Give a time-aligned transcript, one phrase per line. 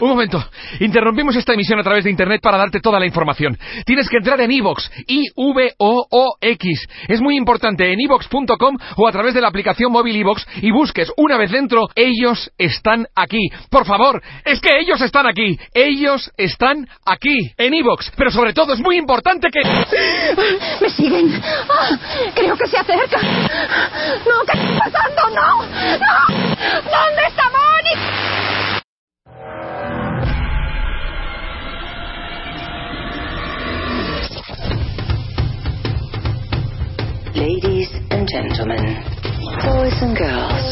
[0.00, 0.42] Un momento.
[0.80, 3.58] Interrumpimos esta emisión a través de Internet para darte toda la información.
[3.84, 6.88] Tienes que entrar en iVox, I-V-O-O-X.
[7.06, 11.12] Es muy importante en iVox.com o a través de la aplicación móvil iVox y busques
[11.16, 13.50] una vez dentro, ellos están aquí.
[13.70, 15.58] Por favor, es que ellos están aquí.
[15.74, 18.10] Ellos están aquí, en iVox.
[18.16, 19.60] Pero sobre todo es muy importante que...
[20.80, 21.30] ¡Me siguen!
[21.68, 21.98] ¡Ah!
[22.34, 23.22] creo que se acercan.
[23.22, 24.44] ¡No!
[24.46, 25.28] ¿Qué está pasando?
[25.34, 25.62] ¡No!
[25.62, 26.50] ¡No!
[26.84, 28.39] ¿Dónde está Mónica?
[37.34, 38.82] Ladies and gentlemen,
[39.62, 40.66] boys and girls,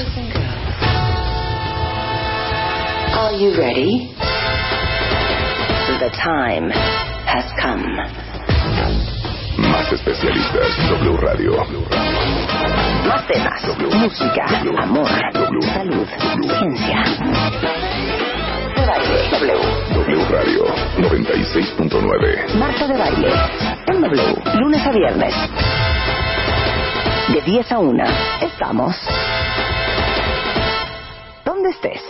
[3.15, 4.11] are you ready?
[6.03, 6.71] The time
[7.31, 7.87] has come.
[9.71, 11.53] Más especialistas, W Radio.
[13.07, 13.63] Más temas,
[13.95, 14.45] música,
[14.83, 15.09] amor,
[15.75, 16.07] salud,
[16.59, 17.05] ciencia.
[18.75, 19.55] De baile, W.
[19.95, 20.65] W Radio
[20.99, 22.55] 96.9.
[22.59, 23.33] Marta de baile,
[23.87, 25.35] en W, lunes a viernes.
[27.33, 28.05] De 10 a 1,
[28.41, 28.97] estamos.
[31.45, 32.03] ¿Dónde estés?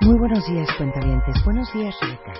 [0.00, 1.44] Muy buenos días, cuentavientes.
[1.44, 2.32] Buenos días, Rita.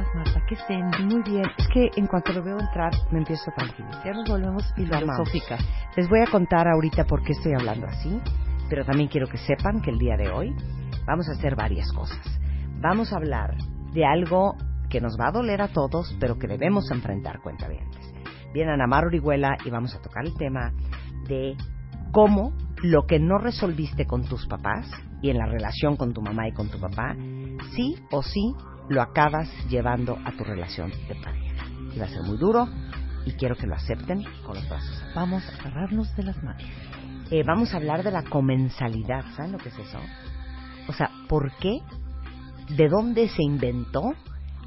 [0.00, 0.46] estás, Marta?
[0.46, 1.08] ¿Qué estén?
[1.08, 1.44] Muy bien.
[1.58, 4.04] Es que en cuanto lo veo entrar, me empiezo a tranquilizar.
[4.04, 5.60] Ya nos volvemos filosóficas.
[5.96, 8.20] Les voy a contar ahorita por qué estoy hablando así,
[8.68, 10.54] pero también quiero que sepan que el día de hoy
[11.06, 12.20] vamos a hacer varias cosas.
[12.80, 13.56] Vamos a hablar
[13.92, 14.54] de algo
[14.88, 18.14] que nos va a doler a todos, pero que debemos enfrentar, cuentavientes.
[18.54, 20.72] Viene Ana Mar Orihuela y vamos a tocar el tema
[21.28, 21.56] de
[22.12, 22.52] cómo
[22.82, 24.90] lo que no resolviste con tus papás
[25.20, 27.14] y en la relación con tu mamá y con tu papá,
[27.74, 28.54] sí o sí
[28.90, 31.64] lo acabas llevando a tu relación de pareja.
[31.94, 32.68] Y va a ser muy duro
[33.24, 35.04] y quiero que lo acepten con los brazos.
[35.14, 36.64] Vamos a agarrarnos de las manos.
[37.30, 39.24] Eh, vamos a hablar de la comensalidad.
[39.36, 40.00] ¿Saben lo que es eso?
[40.88, 41.78] O sea, ¿por qué?
[42.70, 44.12] ¿De dónde se inventó?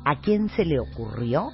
[0.06, 1.50] ¿A quién se le ocurrió?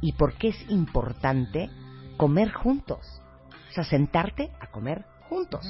[0.00, 1.70] ¿Y por qué es importante
[2.16, 3.22] comer juntos?
[3.70, 5.64] O sea, sentarte a comer juntos.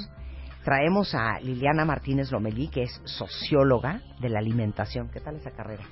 [0.65, 5.11] Traemos a Liliana Martínez Lomelí, que es socióloga de la alimentación.
[5.11, 5.85] ¿Qué tal esa carrera?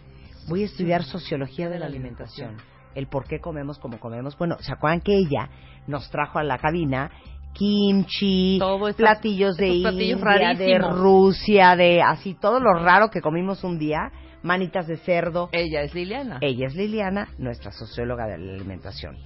[0.48, 2.56] Voy a estudiar sociología de la alimentación.
[2.94, 4.38] El por qué comemos como comemos.
[4.38, 5.50] Bueno, ¿se acuerdan que ella
[5.86, 7.10] nos trajo a la cabina
[7.52, 8.58] kimchi,
[8.96, 10.78] platillos de platillos India, de.
[10.78, 14.12] Rusia, de así todo lo raro que comimos un día,
[14.42, 15.48] manitas de cerdo.
[15.52, 16.38] Ella es Liliana.
[16.42, 19.16] Ella es Liliana, nuestra socióloga de la alimentación.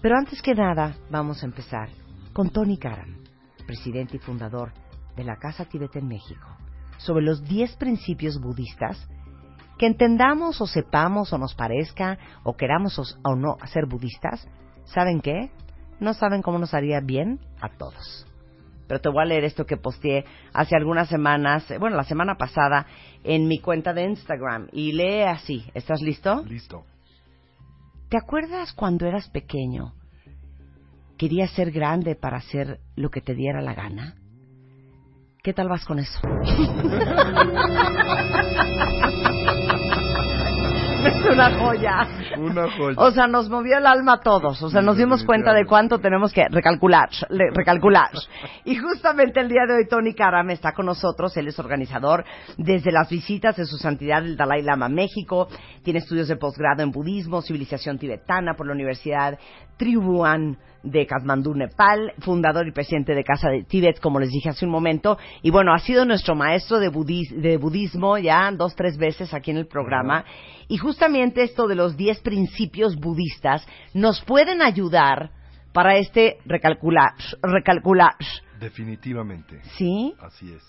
[0.00, 1.88] Pero antes que nada, vamos a empezar
[2.32, 3.22] con Tony Karam,
[3.66, 4.72] presidente y fundador
[5.16, 6.46] de la Casa Tibet en México,
[6.98, 9.08] sobre los 10 principios budistas
[9.80, 14.46] que entendamos o sepamos o nos parezca o queramos o, o no ser budistas,
[14.84, 15.50] ¿saben qué?
[16.00, 18.26] No saben cómo nos haría bien a todos.
[18.86, 22.34] Pero te voy a leer esto que posteé hace algunas semanas, eh, bueno, la semana
[22.34, 22.84] pasada,
[23.24, 24.68] en mi cuenta de Instagram.
[24.70, 25.64] Y lee así.
[25.72, 26.44] ¿Estás listo?
[26.44, 26.84] Listo.
[28.10, 29.94] ¿Te acuerdas cuando eras pequeño?
[31.16, 34.16] ¿Querías ser grande para hacer lo que te diera la gana?
[35.42, 36.20] ¿Qué tal vas con eso?
[41.06, 42.08] es una joya.
[42.38, 42.94] Una joya.
[42.98, 44.62] O sea, nos movió el alma a todos.
[44.62, 48.10] O sea, nos dimos cuenta de cuánto tenemos que recalcular, recalcular.
[48.64, 51.36] Y justamente el día de hoy Tony Karam está con nosotros.
[51.36, 52.24] Él es organizador
[52.56, 55.48] desde las visitas de su santidad el Dalai Lama a México.
[55.82, 59.38] Tiene estudios de posgrado en budismo, civilización tibetana por la Universidad
[59.76, 64.64] Tribuan de Kathmandú, Nepal, fundador y presidente de Casa de Tíbet, como les dije hace
[64.64, 65.18] un momento.
[65.42, 69.50] Y bueno, ha sido nuestro maestro de, budis- de budismo ya dos, tres veces aquí
[69.50, 70.24] en el programa.
[70.68, 75.30] Y justamente esto de los diez principios budistas nos pueden ayudar
[75.72, 77.12] para este recalcular,
[77.42, 78.14] recalcular.
[78.58, 79.60] Definitivamente.
[79.76, 80.14] ¿Sí?
[80.20, 80.62] Así es.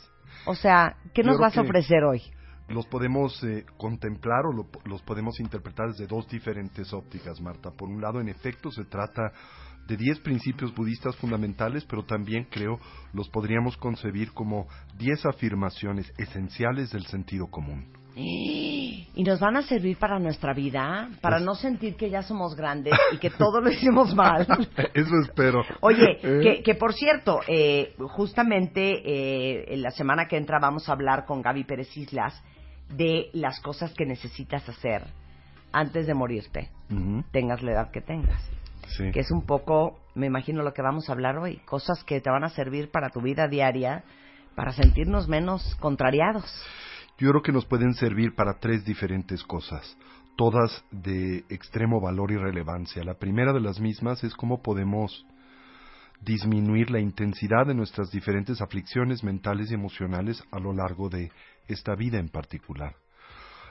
[0.45, 2.21] O sea, ¿qué nos vas a ofrecer hoy?
[2.67, 7.71] Los podemos eh, contemplar o lo- los podemos interpretar desde dos diferentes ópticas, Marta.
[7.71, 9.31] Por un lado, en efecto, se trata
[9.87, 12.79] de 10 principios budistas fundamentales, pero también creo
[13.13, 14.67] los podríamos concebir como
[14.97, 17.91] 10 afirmaciones esenciales del sentido común.
[19.13, 22.93] Y nos van a servir para nuestra vida, para no sentir que ya somos grandes
[23.11, 24.47] y que todo lo hicimos mal.
[24.93, 25.63] Eso espero.
[25.81, 26.39] Oye, ¿Eh?
[26.41, 31.25] que, que por cierto, eh, justamente eh, en la semana que entra vamos a hablar
[31.25, 32.41] con Gaby Pérez Islas
[32.89, 35.03] de las cosas que necesitas hacer
[35.73, 36.69] antes de morirte,
[37.31, 38.41] tengas la edad que tengas.
[38.97, 39.11] sí.
[39.11, 41.57] Que es un poco, me imagino, lo que vamos a hablar hoy.
[41.65, 44.03] Cosas que te van a servir para tu vida diaria,
[44.55, 46.45] para sentirnos menos contrariados.
[47.21, 49.95] Yo creo que nos pueden servir para tres diferentes cosas,
[50.35, 53.03] todas de extremo valor y relevancia.
[53.03, 55.23] La primera de las mismas es cómo podemos
[56.19, 61.31] disminuir la intensidad de nuestras diferentes aflicciones mentales y emocionales a lo largo de
[61.67, 62.95] esta vida en particular.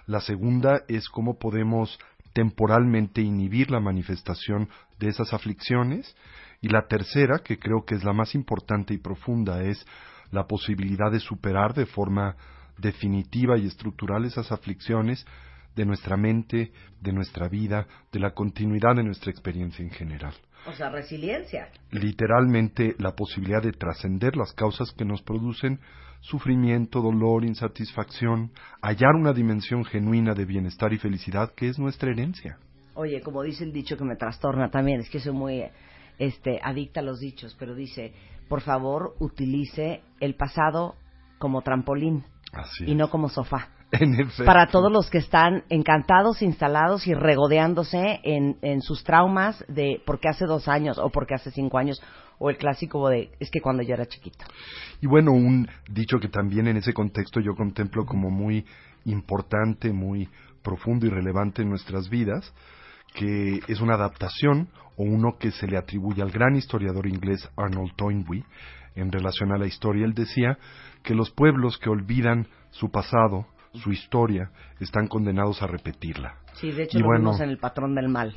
[0.07, 1.99] La segunda es cómo podemos
[2.33, 4.69] temporalmente inhibir la manifestación
[5.01, 6.15] de esas aflicciones.
[6.61, 9.85] Y la tercera, que creo que es la más importante y profunda, es
[10.31, 12.37] la posibilidad de superar de forma
[12.81, 15.27] definitiva y estructural esas aflicciones
[15.77, 20.35] de nuestra mente, de nuestra vida, de la continuidad de nuestra experiencia en general.
[20.67, 21.69] O sea, resiliencia.
[21.91, 25.81] Literalmente la posibilidad de trascender las causas que nos producen
[26.21, 32.59] sufrimiento, dolor, insatisfacción, hallar una dimensión genuina de bienestar y felicidad que es nuestra herencia.
[32.95, 35.65] Oye, como dice el dicho que me trastorna también, es que soy muy
[36.19, 38.13] este, adicta a los dichos, pero dice,
[38.49, 40.97] por favor, utilice el pasado
[41.39, 42.97] como trampolín Así y es.
[42.97, 43.69] no como sofá.
[44.45, 50.29] Para todos los que están encantados, instalados y regodeándose en, en sus traumas de porque
[50.29, 52.01] hace dos años o porque hace cinco años,
[52.39, 54.45] o el clásico de es que cuando yo era chiquito.
[55.01, 58.65] Y bueno, un dicho que también en ese contexto yo contemplo como muy
[59.05, 60.29] importante, muy
[60.63, 62.53] profundo y relevante en nuestras vidas,
[63.15, 67.95] que es una adaptación o uno que se le atribuye al gran historiador inglés Arnold
[67.97, 68.45] Toynbee
[68.95, 70.05] en relación a la historia.
[70.05, 70.59] Él decía
[71.03, 74.51] que los pueblos que olvidan su pasado, su historia,
[74.81, 76.35] están condenados a repetirla.
[76.55, 78.35] Sí, de hecho Y lo bueno, en el patrón del mal.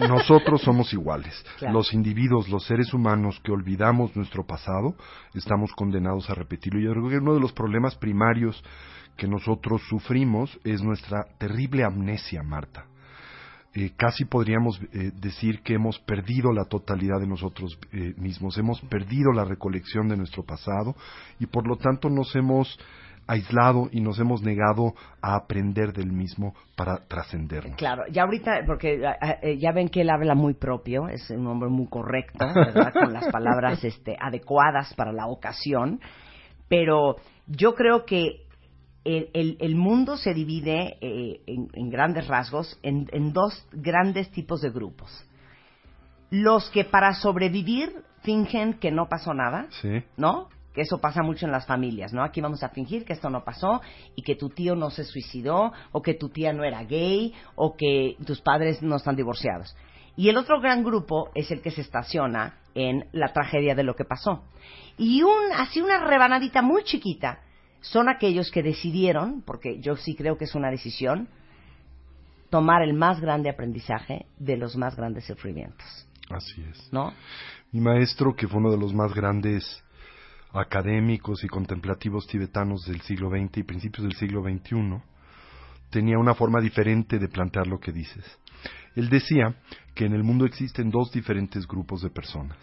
[0.00, 1.44] no- nosotros somos iguales.
[1.58, 1.74] Claro.
[1.74, 4.94] Los individuos, los seres humanos que olvidamos nuestro pasado,
[5.34, 6.80] estamos condenados a repetirlo.
[6.80, 8.62] Y yo creo que uno de los problemas primarios
[9.16, 12.86] que nosotros sufrimos es nuestra terrible amnesia, Marta.
[13.74, 18.80] Eh, casi podríamos eh, decir que hemos perdido la totalidad de nosotros eh, mismos, hemos
[18.82, 20.94] perdido la recolección de nuestro pasado
[21.40, 22.78] y por lo tanto nos hemos
[23.26, 27.76] aislado y nos hemos negado a aprender del mismo para trascendernos.
[27.76, 31.46] Claro, ya ahorita, porque eh, eh, ya ven que él habla muy propio, es un
[31.46, 32.44] hombre muy correcto.
[32.92, 36.00] Con las palabras este, adecuadas para la ocasión,
[36.68, 37.16] pero
[37.46, 38.46] yo creo que
[39.04, 44.30] el, el- el mundo se divide eh, en, en grandes rasgos en, en dos grandes
[44.30, 45.10] tipos de grupos.
[46.30, 50.02] Los que para sobrevivir fingen que no pasó nada, Sí.
[50.16, 50.48] ¿no?
[50.72, 52.22] Que eso pasa mucho en las familias, ¿no?
[52.22, 53.82] Aquí vamos a fingir que esto no pasó
[54.16, 57.76] y que tu tío no se suicidó o que tu tía no era gay o
[57.76, 59.76] que tus padres no están divorciados.
[60.16, 63.94] Y el otro gran grupo es el que se estaciona en la tragedia de lo
[63.96, 64.44] que pasó.
[64.96, 67.40] Y un, así una rebanadita muy chiquita
[67.82, 71.28] son aquellos que decidieron, porque yo sí creo que es una decisión,
[72.48, 76.92] tomar el más grande aprendizaje de los más grandes sufrimientos, Así es.
[76.92, 77.12] ¿no?
[77.72, 79.82] Mi maestro, que fue uno de los más grandes
[80.52, 85.02] académicos y contemplativos tibetanos del siglo XX y principios del siglo XXI,
[85.90, 88.24] tenía una forma diferente de plantear lo que dices.
[88.94, 89.56] Él decía
[89.94, 92.58] que en el mundo existen dos diferentes grupos de personas.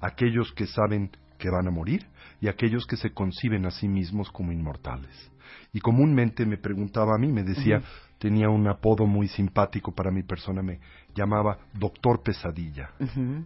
[0.00, 1.10] Aquellos que saben
[1.40, 2.06] que van a morir
[2.40, 5.30] y aquellos que se conciben a sí mismos como inmortales.
[5.72, 7.82] Y comúnmente me preguntaba a mí, me decía,
[8.18, 10.78] tenía un apodo muy simpático para mi persona, me
[11.14, 12.90] llamaba Doctor Pesadilla.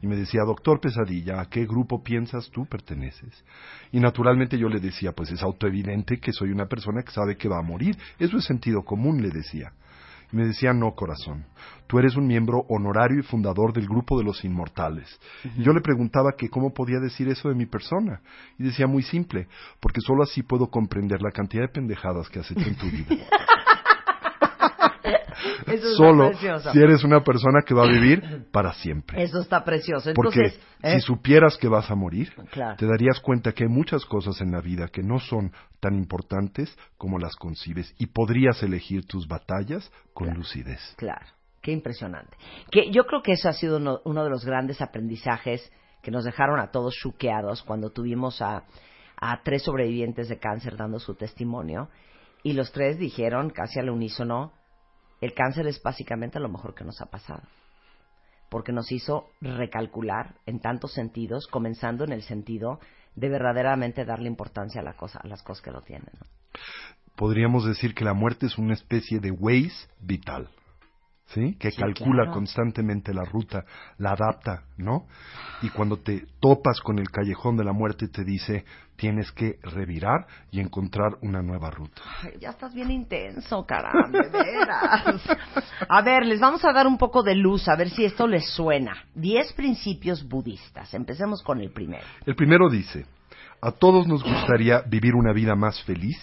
[0.03, 3.45] Y me decía, Doctor Pesadilla, ¿a qué grupo piensas tú perteneces?
[3.93, 7.49] Y naturalmente yo le decía, pues es autoevidente que soy una persona que sabe que
[7.49, 7.97] va a morir.
[8.19, 9.73] Eso es sentido común, le decía.
[10.33, 11.47] Y me decía, no, corazón,
[11.87, 15.09] tú eres un miembro honorario y fundador del grupo de los inmortales.
[15.57, 18.21] Y yo le preguntaba que cómo podía decir eso de mi persona.
[18.59, 19.49] Y decía, muy simple,
[19.81, 23.17] porque solo así puedo comprender la cantidad de pendejadas que has hecho en tu vida.
[25.67, 29.23] Eso solo si eres una persona que va a vivir para siempre.
[29.23, 30.13] Eso está precioso.
[30.15, 30.95] Porque Entonces, ¿eh?
[30.95, 32.77] si supieras que vas a morir, Claro.
[32.77, 36.77] te darías cuenta que hay muchas cosas en la vida que no son tan importantes
[36.97, 40.81] como las concibes y podrías elegir tus batallas con lucidez.
[40.97, 41.27] Claro,
[41.61, 42.37] qué impresionante.
[42.71, 45.71] Que yo creo que eso ha sido uno, uno de los grandes aprendizajes
[46.03, 48.65] que nos dejaron a todos chuqueados cuando tuvimos a,
[49.17, 51.89] a tres sobrevivientes de cáncer dando su testimonio
[52.43, 54.53] y los tres dijeron casi al unísono,
[55.25, 57.43] el cáncer es básicamente lo mejor que nos ha pasado.
[58.51, 62.79] porque nos hizo recalcular en tantos sentidos, comenzando en el sentido
[63.17, 66.11] de verdaderamente darle importancia a, la cosa, a las cosas que lo tienen.
[67.17, 70.51] Podríamos decir que la muerte es una especie de Waze vital.
[71.27, 71.57] ¿Sí?
[71.59, 72.33] Que Sí, calcula claro.
[72.33, 73.65] constantemente la ruta,
[73.99, 75.07] la adapta, ¿no?
[75.63, 78.65] Y cuando te topas con el callejón de la muerte te dice,
[78.97, 82.03] tienes que revirar y encontrar una nueva ruta.
[82.23, 85.23] Ay, ya estás bien intenso, caramba, de veras.
[85.89, 88.49] A ver, les vamos a dar un poco de luz, a ver si esto les
[88.51, 88.95] suena.
[89.15, 90.93] Diez principios budistas.
[90.95, 92.05] Empecemos con el primero.
[92.27, 93.07] El primero dice,
[93.65, 96.19] a todos nos gustaría vivir una vida más feliz,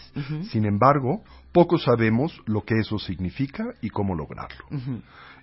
[0.51, 4.63] sin embargo, pocos sabemos lo que eso significa y cómo lograrlo.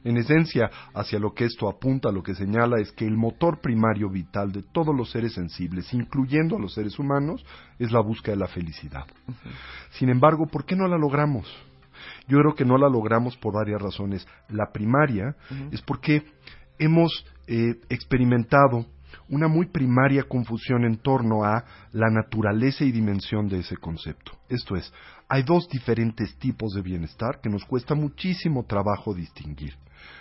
[0.05, 4.09] En esencia, hacia lo que esto apunta, lo que señala es que el motor primario
[4.09, 7.45] vital de todos los seres sensibles, incluyendo a los seres humanos,
[7.81, 9.07] es la búsqueda de la felicidad.
[9.91, 11.53] Sin embargo, ¿por qué no la logramos?
[12.29, 14.25] Yo creo que no la logramos por varias razones.
[14.49, 15.35] La primaria
[15.73, 16.23] es porque
[16.79, 18.87] hemos eh, experimentado
[19.31, 24.33] una muy primaria confusión en torno a la naturaleza y dimensión de ese concepto.
[24.49, 24.93] Esto es,
[25.29, 29.75] hay dos diferentes tipos de bienestar que nos cuesta muchísimo trabajo distinguir.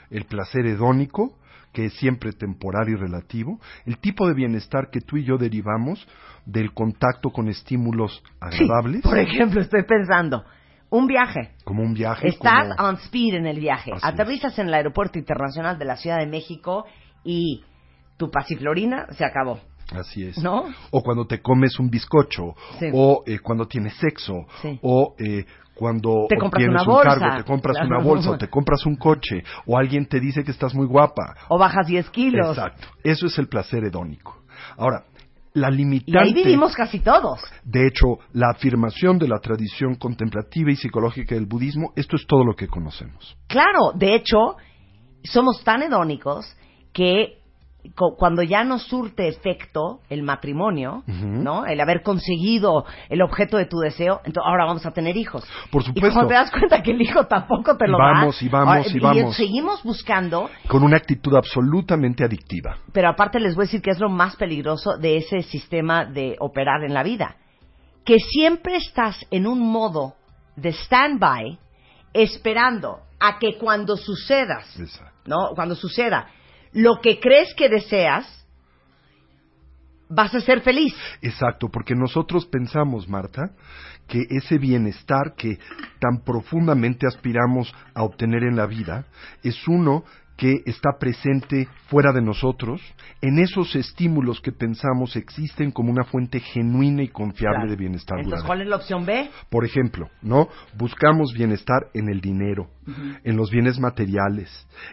[0.10, 1.38] El placer hedónico,
[1.74, 6.06] que es siempre temporal y relativo, el tipo de bienestar que tú y yo derivamos
[6.46, 10.44] del contacto con estímulos agradables, Por ejemplo, estoy pensando,
[10.90, 11.52] un viaje.
[11.66, 12.30] como un viaje.
[12.30, 13.92] Estás como- on speed en el viaje.
[13.94, 16.86] Así Aterrizas en el Aeropuerto Internacional de la Ciudad de México
[17.24, 17.64] y
[18.17, 19.59] tu pasiflorina se acabó.
[19.95, 20.38] Así es.
[20.39, 20.65] ¿No?
[20.91, 22.88] O cuando te comes un bizcocho, Sí.
[22.93, 24.77] o eh, cuando tienes sexo, Sí.
[24.81, 27.19] o eh, cuando Te compras obtienes una un bolsa.
[27.19, 27.88] cargo, te compras Claro.
[27.95, 31.36] una bolsa, o te compras un coche, o alguien te dice que estás muy guapa.
[31.50, 32.50] O bajas 10 kilos.
[32.57, 32.88] Exacto.
[33.03, 34.41] Eso es el placer hedónico.
[34.75, 35.05] Ahora,
[35.53, 36.19] la Y limitante...
[36.19, 37.39] ahí vivimos casi todos.
[37.63, 42.43] De hecho, la afirmación de la tradición contemplativa y psicológica del budismo, esto es todo
[42.43, 43.38] lo que conocemos.
[43.47, 44.57] Claro, de hecho,
[45.24, 46.45] somos tan hedónicos
[46.91, 47.38] que
[47.96, 51.03] cuando ya nos surte efecto el matrimonio.
[51.08, 51.65] ¿no?
[51.65, 55.46] El haber conseguido el objeto de tu deseo, entonces ahora vamos a tener hijos.
[55.72, 56.12] Por Y supuesto.
[56.13, 58.89] cuando te das cuenta que el hijo tampoco te lo Vamos, da, y vamos, ahora-
[58.96, 59.36] y vamos.
[59.36, 62.77] seguimos buscando, Con una actitud absolutamente adictiva.
[62.94, 66.36] pero aparte les voy a decir que es lo más peligroso de ese sistema de
[66.39, 67.36] operar en la vida,
[68.06, 70.13] que siempre estás en un modo
[70.56, 71.58] de stand-by
[72.13, 75.13] esperando a que cuando sucedas Exacto.
[75.25, 75.50] ¿no?
[75.56, 76.27] Cuando suceda
[76.74, 78.25] lo que crees que deseas,
[80.09, 80.95] vas a ser feliz.
[81.21, 83.51] Exacto, porque nosotros pensamos, Marta,
[84.07, 85.59] que ese bienestar que
[86.00, 89.05] tan profundamente aspiramos a obtener en la vida
[89.43, 90.03] es uno
[90.38, 92.79] que está presente fuera de nosotros,
[93.21, 97.71] en esos estímulos que pensamos existen como una fuente genuina y confiable Claro.
[97.71, 98.45] de bienestar Entonces.
[98.45, 99.31] ¿cuál es la opción B?
[99.50, 100.47] Por ejemplo, ¿no?
[100.77, 102.69] Buscamos bienestar en el dinero,
[103.24, 104.50] en los bienes materiales,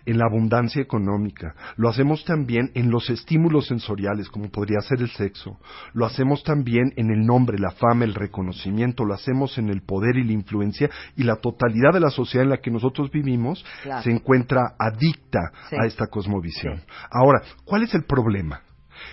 [0.07, 1.55] en la abundancia económica.
[1.77, 5.59] Lo hacemos también en los estímulos sensoriales, como podría ser el sexo.
[5.93, 9.05] Lo hacemos también en el nombre, la fama, el reconocimiento.
[9.05, 10.91] Lo hacemos en el poder y la influencia.
[11.17, 14.03] Y la totalidad de la sociedad en la que nosotros vivimos Claro.
[14.03, 15.77] se encuentra adicta Sí.
[15.81, 16.83] a esta cosmovisión.
[17.11, 18.61] Ahora, ¿cuál es el problema?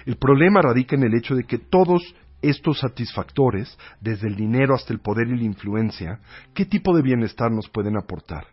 [0.05, 2.01] El problema radica en el hecho de que todos
[2.41, 6.19] estos satisfactores, desde el dinero hasta el poder y la influencia,
[6.55, 8.45] ¿qué tipo de bienestar nos pueden aportar?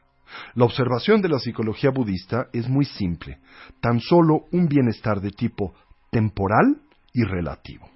[0.55, 3.39] La observación de la psicología budista es muy simple,
[3.81, 5.75] tan solo un bienestar de tipo
[6.11, 6.79] temporal
[7.13, 7.89] y relativo.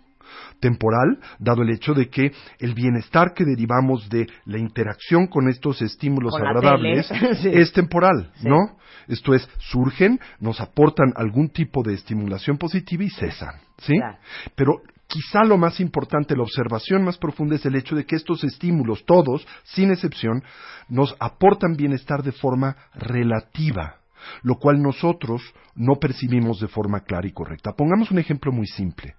[0.60, 5.82] Temporal, dado el hecho de que el bienestar que derivamos de la interacción con estos
[5.82, 7.08] estímulos Con agradables.
[7.42, 7.50] Sí.
[7.52, 8.48] es temporal, Sí.
[8.48, 8.78] ¿no?
[9.08, 13.94] Esto es, surgen, nos aportan algún tipo de estimulación positiva y cesan, ¿sí?
[13.94, 14.16] Claro.
[14.54, 14.80] Pero
[15.12, 19.04] quizá lo más importante, la observación más profunda es el hecho de que estos estímulos,
[19.04, 20.42] todos, sin excepción,
[20.88, 23.96] nos aportan bienestar de forma relativa,
[24.42, 25.42] lo cual nosotros
[25.74, 27.72] no percibimos de forma clara y correcta.
[27.72, 29.16] Pongamos un ejemplo muy simple.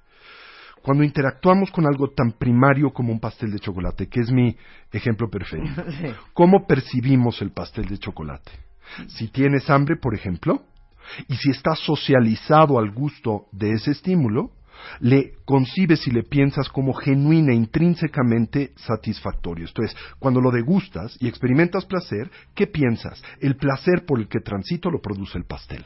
[0.82, 4.58] Cuando interactuamos con algo tan primario como un pastel de chocolate, que es mi
[4.92, 5.84] ejemplo perfecto,
[6.34, 8.52] ¿cómo percibimos el pastel de chocolate?
[9.10, 10.64] Si tienes hambre, por ejemplo,
[11.28, 14.52] y si estás socializado al gusto de ese estímulo,
[15.00, 19.66] le concibes y le piensas como genuina, intrínsecamente satisfactorio.
[19.66, 23.24] Esto es, cuando lo degustas y experimentas placer, ¿qué piensas?
[23.40, 25.86] El placer por el que transito lo produce el pastel.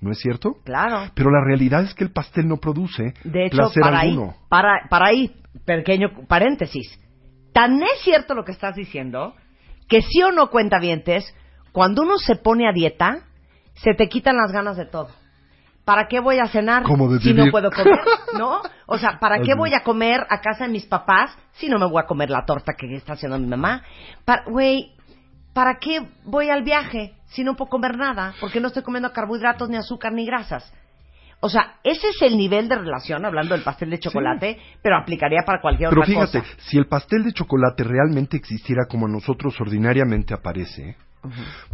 [0.00, 0.56] ¿No es cierto?
[0.64, 1.10] Claro.
[1.14, 4.34] Pero la realidad es que el pastel no produce De hecho, placer para ahí, alguno.
[4.50, 7.00] para, para ahí, pequeño paréntesis.
[7.52, 9.34] Tan es cierto lo que estás diciendo
[9.88, 11.24] que sí o no cuenta vientes,
[11.72, 13.26] cuando uno se pone a dieta,
[13.74, 15.08] se te quitan las ganas de todo.
[15.84, 16.84] ¿Para qué voy a cenar
[17.20, 17.98] si no puedo comer?
[18.38, 18.60] ¿No?
[18.86, 21.86] O sea, ¿para qué voy a comer a casa de mis papás si no me
[21.86, 23.82] voy a comer la torta que está haciendo mi mamá?
[24.46, 24.92] Güey,
[25.52, 28.34] ¿para qué voy al viaje si no puedo comer nada?
[28.40, 30.72] Porque no estoy comiendo carbohidratos, ni azúcar, ni grasas.
[31.40, 35.42] O sea, ese es el nivel de relación, hablando del pastel de chocolate, pero aplicaría
[35.44, 36.54] para cualquier Pero otra fíjate, cosa.
[36.56, 40.96] si el pastel de chocolate realmente existiera como a nosotros ordinariamente aparece,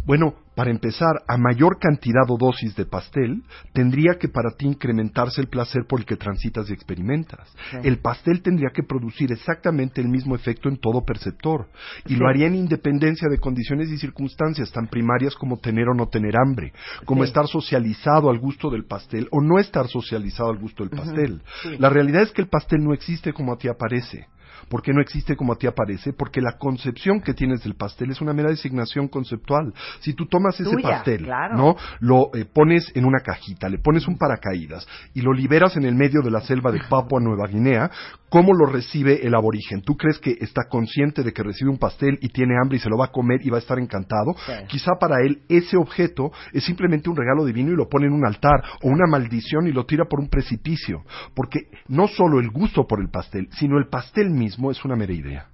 [0.05, 3.43] bueno, para empezar, a mayor cantidad o dosis de pastel,
[3.73, 7.47] tendría que para ti incrementarse el placer por el que transitas y experimentas.
[7.71, 7.77] Sí.
[7.83, 11.67] El pastel tendría que producir exactamente el mismo efecto en todo perceptor,
[12.05, 12.15] y Sí.
[12.17, 16.35] lo haría en independencia de condiciones y circunstancias tan primarias como tener o no tener
[16.37, 16.73] hambre,
[17.05, 17.29] como Sí.
[17.29, 21.41] estar socializado al gusto del pastel o no estar socializado al gusto del pastel.
[21.79, 24.27] La realidad es que el pastel no existe como a ti aparece.
[24.71, 26.13] ¿Por qué no existe como a ti aparece?
[26.13, 29.73] Porque la concepción que tienes del pastel es una mera designación conceptual.
[29.99, 31.57] Si tú tomas ese Tuya, pastel, claro.
[31.57, 31.75] ¿no?
[31.99, 35.95] Lo eh, pones en una cajita, le pones un paracaídas y lo liberas en el
[35.95, 37.91] medio de la selva de Papua Nueva Guinea,
[38.31, 39.81] ¿cómo lo recibe el aborigen?
[39.81, 42.89] ¿Tú crees que está consciente de que recibe un pastel y tiene hambre y se
[42.89, 44.33] lo va a comer y va a estar encantado?
[44.45, 44.53] Sí.
[44.69, 48.25] Quizá para él ese objeto es simplemente un regalo divino y lo pone en un
[48.25, 51.03] altar o una maldición y lo tira por un precipicio,
[51.35, 55.13] porque no solo el gusto por el pastel, sino el pastel mismo es una mera
[55.13, 55.47] idea.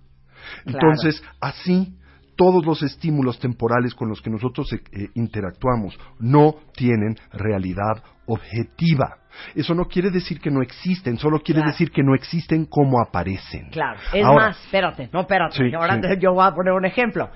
[0.63, 1.97] Entonces, así
[2.37, 9.17] todos los estímulos temporales con los que nosotros eh, eh, interactuamos no tienen realidad objetiva.
[9.55, 11.71] Eso no quiere decir que no existen, solo quiere Claro.
[11.71, 13.69] decir que no existen como aparecen.
[13.71, 16.19] Claro, es Ahora, más, espérate, no, espérate, Sí, ahora sí.
[16.19, 17.29] yo voy a poner un ejemplo.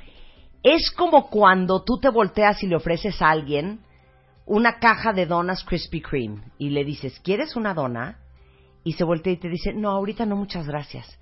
[0.64, 3.80] Es como cuando tú te volteas y le ofreces a alguien
[4.46, 8.18] una caja de donas Krispy Kreme y le dices, ¿quieres una dona?
[8.84, 11.20] Y se voltea y te dice, no, ahorita no, muchas gracias.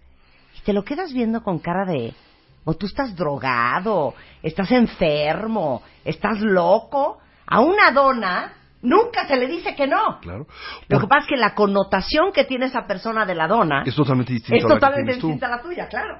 [0.57, 2.13] Y te lo quedas viendo con cara de,
[2.65, 4.13] o tú estás drogado,
[4.43, 7.19] estás enfermo, estás loco.
[7.47, 10.19] A una dona nunca se le dice que no.
[10.21, 10.47] Claro.
[10.87, 13.95] Lo que pasa es que la connotación que tiene esa persona de la dona es
[13.95, 16.19] totalmente distinto es a la totalmente distinta a la tuya, claro.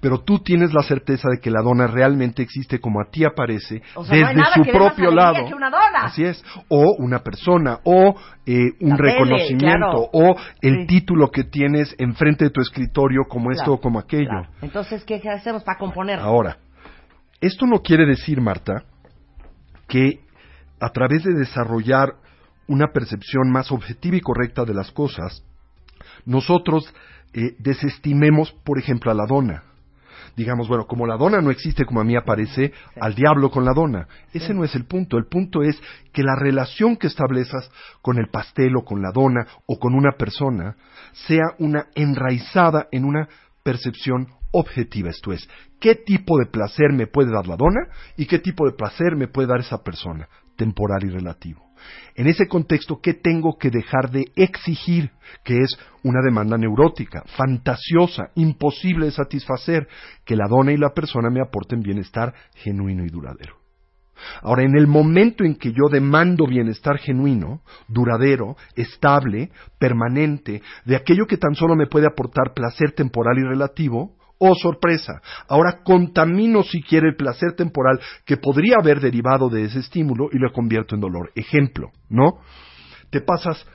[0.00, 3.80] Pero tú tienes la certeza de que la dona realmente existe como a ti aparece
[3.94, 5.46] O sea, desde su que propio lado.
[5.46, 6.00] que una dona.
[6.04, 6.44] Así es.
[6.68, 10.08] O una persona, o eh, un La tele, reconocimiento, claro.
[10.12, 10.86] o el Sí.
[10.86, 14.28] título que tienes enfrente de tu escritorio como esto o como aquello.
[14.30, 14.48] claro.
[14.62, 16.18] Entonces, ¿qué hacemos para componer?
[16.18, 16.56] Ahora,
[17.40, 18.82] esto no quiere decir, Marta,
[19.86, 20.20] que
[20.80, 22.14] a través de desarrollar
[22.66, 25.42] una percepción más objetiva y correcta de las cosas,
[26.24, 26.92] nosotros
[27.32, 29.64] eh, desestimemos, por ejemplo, a la dona.
[30.36, 33.72] Digamos, bueno, como la dona no existe como a mí aparece, al diablo con la
[33.72, 34.06] dona.
[34.32, 35.16] Ese no es el punto.
[35.16, 35.80] El punto es
[36.12, 37.70] que la relación que establezcas
[38.02, 40.76] con el pastel o con la dona o con una persona
[41.26, 43.28] sea una enraizada en una
[43.64, 45.10] percepción objetiva.
[45.10, 45.48] Esto es,
[45.80, 49.28] ¿qué tipo de placer me puede dar la dona y qué tipo de placer me
[49.28, 50.28] puede dar esa persona?
[50.58, 51.62] Temporal y relativo.
[52.16, 55.12] En ese contexto, ¿qué tengo que dejar de exigir?
[55.44, 59.86] Que es una demanda neurótica, fantasiosa, imposible de satisfacer,
[60.24, 63.56] que la dona y la persona me aporten bienestar genuino y duradero.
[64.42, 71.26] Ahora, en el momento en que yo demando bienestar genuino, duradero, estable, permanente, de aquello
[71.28, 77.08] que tan solo me puede aportar placer temporal y relativo, oh sorpresa, ahora contamino siquiera
[77.08, 81.32] el placer temporal que podría haber derivado de ese estímulo y lo convierto en dolor.
[81.34, 82.38] Ejemplo, ¿no?
[83.10, 83.66] Te pasas,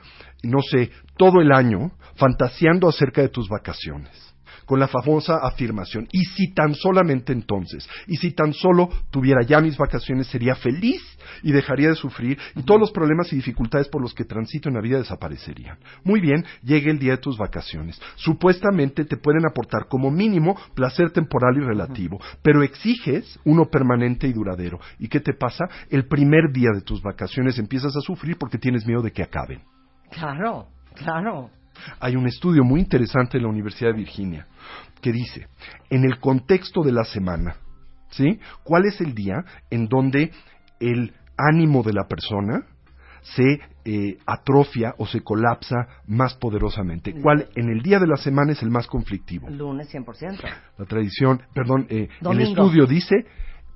[0.42, 4.33] no sé, todo el año fantaseando acerca de tus vacaciones
[4.66, 9.60] con la famosa afirmación, y si tan solamente entonces, y si tan solo tuviera ya
[9.60, 11.02] mis vacaciones, sería feliz
[11.42, 14.74] y dejaría de sufrir, y todos los problemas y dificultades por los que transito en
[14.74, 15.78] la vida desaparecerían.
[16.04, 18.00] Muy bien, llega el día de tus vacaciones.
[18.16, 24.32] Supuestamente te pueden aportar como mínimo placer temporal y relativo, pero exiges uno permanente y
[24.32, 24.80] duradero.
[24.98, 25.64] ¿Y qué te pasa?
[25.90, 29.62] El primer día de tus vacaciones empiezas a sufrir porque tienes miedo de que acaben.
[30.10, 31.50] Claro, claro.
[32.00, 34.46] Hay un estudio muy interesante en la Universidad de Virginia
[35.00, 35.48] que dice,
[35.90, 37.56] en el contexto de la semana,
[38.10, 38.40] ¿sí?
[38.62, 40.30] ¿Cuál es el día en donde
[40.80, 42.64] el ánimo de la persona
[43.22, 47.14] se eh, atrofia o se colapsa más poderosamente?
[47.20, 49.48] ¿Cuál en el día de la semana es el más conflictivo?
[49.50, 50.40] Lunes 100%.
[50.78, 53.26] La tradición, perdón, eh, el estudio dice,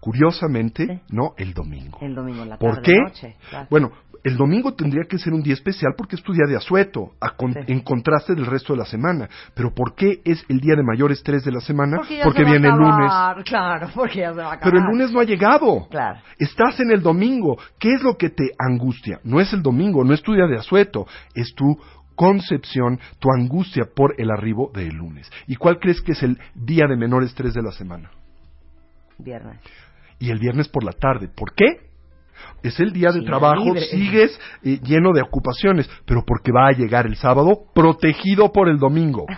[0.01, 1.01] curiosamente, Sí.
[1.11, 1.99] no, el domingo.
[2.01, 2.99] El domingo la ¿Por tarde, qué?
[3.01, 3.37] noche.
[3.51, 3.67] claro.
[3.71, 3.93] Bueno,
[4.25, 7.31] el domingo tendría que ser un día especial porque es tu día de asueto, a
[7.37, 7.61] con- Sí.
[7.69, 9.29] en contraste del resto de la semana.
[9.55, 11.99] Pero ¿por qué es el día de mayor estrés de la semana?
[11.99, 13.13] Porque ya se va a viene el lunes.
[13.45, 14.61] Claro, porque ya se va a acabar.
[14.65, 15.87] Pero el lunes no ha llegado.
[15.89, 16.21] Claro.
[16.39, 17.59] Estás en el domingo.
[17.79, 19.21] ¿Qué es lo que te angustia?
[19.23, 21.79] No es el domingo, no es tu día de asueto, es tu
[22.17, 25.31] concepción, tu angustia por el arribo del lunes.
[25.47, 28.11] ¿Y cuál crees que es el día de menor estrés de la semana?
[29.19, 29.61] Viernes.
[30.19, 31.29] Y el viernes por la tarde.
[31.29, 31.89] ¿Por qué?
[32.63, 33.81] Es el día de Sí, trabajo, libre.
[33.83, 38.79] sigues eh, lleno de ocupaciones, pero porque va a llegar el sábado protegido por el
[38.79, 39.27] domingo.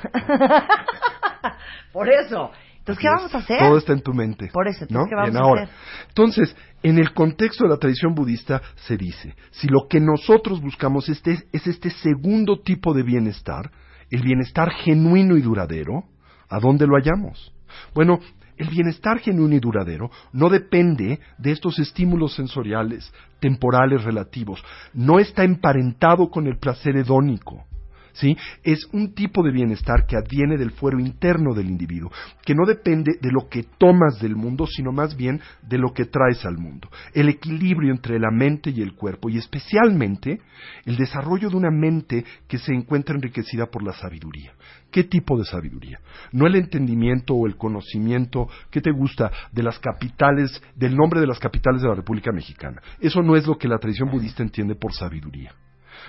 [1.92, 2.50] Por eso.
[2.78, 3.58] Entonces ¿qué vamos a hacer?
[3.58, 4.48] Todo está en tu mente.
[4.52, 4.86] Por eso.
[4.86, 5.62] ¿qué vamos Bien, a ahora.
[5.64, 5.74] hacer?
[6.08, 11.08] Entonces, en el contexto de la tradición budista se dice, si lo que nosotros buscamos
[11.08, 13.70] este- es este segundo tipo de bienestar,
[14.10, 16.04] el bienestar genuino y duradero,
[16.48, 17.52] ¿a dónde lo hallamos?
[17.94, 18.18] Bueno,
[18.60, 25.44] el bienestar genuino y duradero no depende de estos estímulos sensoriales, temporales relativos, no está
[25.44, 27.64] emparentado con el placer hedónico.
[28.12, 28.36] ¿Sí?
[28.64, 32.10] Es un tipo de bienestar que adviene del fuero interno del individuo,
[32.44, 36.06] que no depende de lo que tomas del mundo, sino más bien de lo que
[36.06, 36.90] traes al mundo.
[37.14, 40.40] El equilibrio entre la mente y el cuerpo, y especialmente
[40.84, 44.52] el desarrollo de una mente que se encuentra enriquecida por la sabiduría.
[44.90, 46.00] ¿Qué tipo de sabiduría?
[46.32, 51.26] No el entendimiento o el conocimiento que te gusta de las capitales, del nombre de
[51.26, 52.82] las capitales de la República Mexicana.
[53.00, 55.54] Eso no es lo que la tradición budista entiende por sabiduría.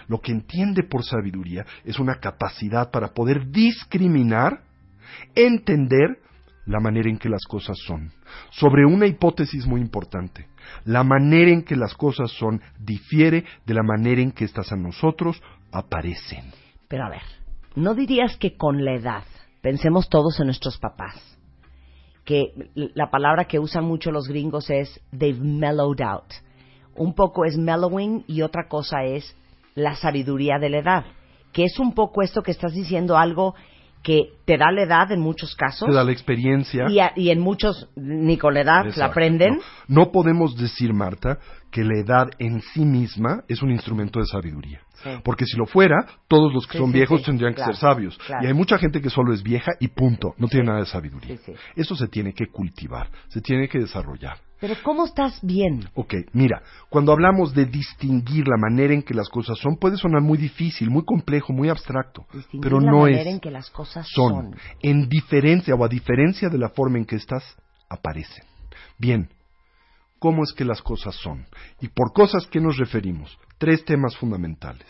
[0.08, 4.64] Lo que entiende por sabiduría es una capacidad para poder discriminar,
[5.36, 6.20] entender
[6.66, 8.12] la manera en que las cosas son.
[8.52, 10.48] Sobre una hipótesis muy importante,
[10.86, 14.76] la manera en que las cosas son difiere de la manera en que estas a
[14.76, 15.42] nosotros
[15.72, 16.52] aparecen.
[16.88, 17.41] Pero a ver,
[17.76, 19.24] ¿no dirías que con la edad,
[19.62, 21.16] pensemos todos en nuestros papás,
[22.26, 26.32] que la palabra que usan mucho los gringos es they've mellowed out?
[26.96, 29.36] Un poco es mellowing y otra cosa es
[29.76, 31.06] la sabiduría de la edad,
[31.54, 33.56] que es un poco esto que estás diciendo algo
[34.04, 36.86] que te da la edad en muchos casos Te da la experiencia.
[36.90, 39.58] y, a- y en muchos ni con la edad la aprenden.
[39.88, 41.38] No, no podemos decir, Marta,
[41.72, 44.82] que la edad en sí misma es un instrumento de sabiduría.
[45.04, 45.10] Sí.
[45.24, 47.82] Porque si lo fuera, todos los que Sí, son sí, viejos tendrían claro, que ser
[47.90, 48.18] sabios.
[48.20, 48.44] claro.
[48.44, 51.38] Y hay mucha gente que solo es vieja y punto, no tiene nada de sabiduría.
[51.76, 54.38] Eso se tiene que cultivar, se tiene que desarrollar.
[54.60, 55.90] Pero ¿cómo estás bien?
[55.96, 60.22] Ok, mira, cuando hablamos de distinguir la manera en que las cosas son, puede sonar
[60.22, 63.28] muy difícil, muy complejo, muy abstracto, Distinguir pero la no manera es.
[63.28, 64.56] en que las cosas son, son.
[64.84, 67.44] en diferencia o a diferencia de la forma en que estas
[67.90, 68.44] aparecen.
[69.00, 69.30] Bien,
[70.22, 71.48] ¿cómo es que las cosas son?
[71.82, 74.88] Y por cosas que nos referimos, tres temas fundamentales.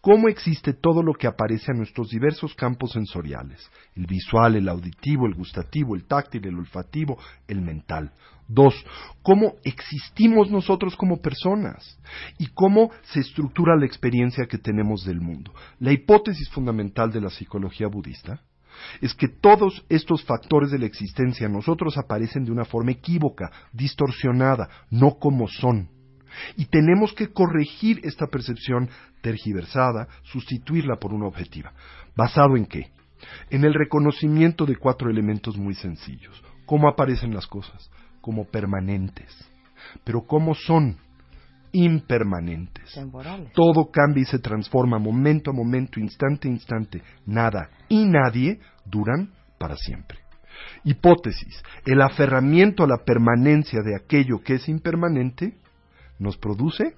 [0.00, 3.70] ¿Cómo existe todo lo que aparece a nuestros diversos campos sensoriales?
[3.94, 8.12] El visual, el auditivo, el gustativo, el táctil, el olfativo, el mental.
[8.48, 8.74] Dos,
[9.22, 12.00] ¿cómo existimos nosotros como personas?
[12.38, 15.52] Y cómo se estructura la experiencia que tenemos del mundo.
[15.80, 18.40] La hipótesis fundamental de la psicología budista
[19.00, 23.50] es que todos estos factores de la existencia en nosotros aparecen de una forma equívoca,
[23.72, 25.88] distorsionada, no como son.
[26.56, 28.88] Y tenemos que corregir esta percepción
[29.20, 31.72] tergiversada, sustituirla por una objetiva.
[32.16, 32.90] ¿Basado en qué?
[33.50, 36.42] En el reconocimiento de cuatro elementos muy sencillos.
[36.66, 37.90] ¿Cómo aparecen las cosas?
[38.20, 39.50] Como permanentes.
[40.04, 40.98] Pero ¿cómo son?
[41.72, 42.92] Impermanentes.
[42.92, 43.52] Temporales.
[43.52, 47.02] Todo cambia y se transforma momento a momento, instante a instante.
[47.26, 50.18] Nada y nadie duran para siempre.
[50.84, 51.62] Hipótesis.
[51.86, 55.56] El aferramiento a la permanencia de aquello que es impermanente
[56.18, 56.94] nos produce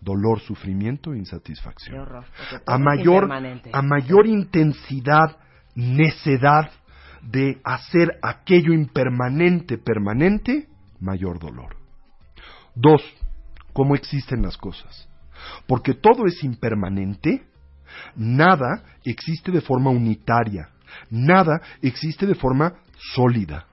[0.00, 1.98] dolor, sufrimiento e insatisfacción.
[1.98, 2.24] horror.
[2.66, 3.28] A mayor,
[3.72, 5.38] a mayor intensidad,
[5.74, 6.70] necedad
[7.22, 10.68] de hacer aquello impermanente permanente,
[11.00, 11.76] mayor dolor.
[12.74, 13.02] Dos,
[13.78, 15.08] cómo existen las cosas.
[15.68, 17.44] Porque todo es impermanente,
[18.16, 20.70] nada existe de forma unitaria,
[21.10, 22.74] nada existe de forma
[23.14, 23.66] sólida.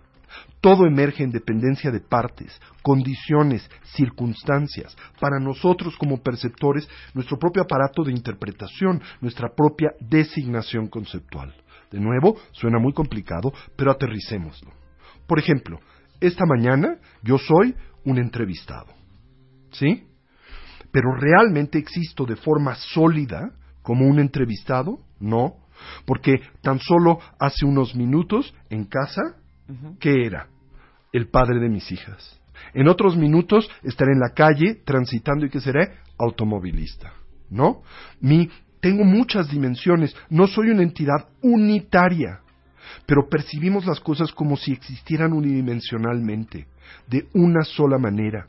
[0.62, 4.96] Todo emerge en dependencia de partes, condiciones, circunstancias.
[5.20, 11.52] Para nosotros como perceptores, nuestro propio aparato de interpretación, nuestra propia designación conceptual.
[11.90, 14.72] De nuevo, suena muy complicado, pero aterricémoslo.
[15.26, 15.80] Por ejemplo,
[16.20, 19.05] esta mañana yo soy un entrevistado.
[19.80, 20.04] ¿Sí?
[20.92, 25.00] Pero realmente existo de forma sólida como un entrevistado?
[25.20, 25.56] No,
[26.06, 29.22] porque tan solo hace unos minutos en casa,
[30.00, 30.48] ¿qué era?
[31.12, 32.40] El padre de mis hijas.
[32.74, 37.14] En otros minutos estaré en la calle transitando y que seré automovilista.
[37.50, 37.84] ¿No?
[38.22, 42.40] Mi, tengo muchas dimensiones, no soy una entidad unitaria,
[43.06, 46.68] pero percibimos las cosas como si existieran unidimensionalmente,
[47.08, 48.48] de una sola manera.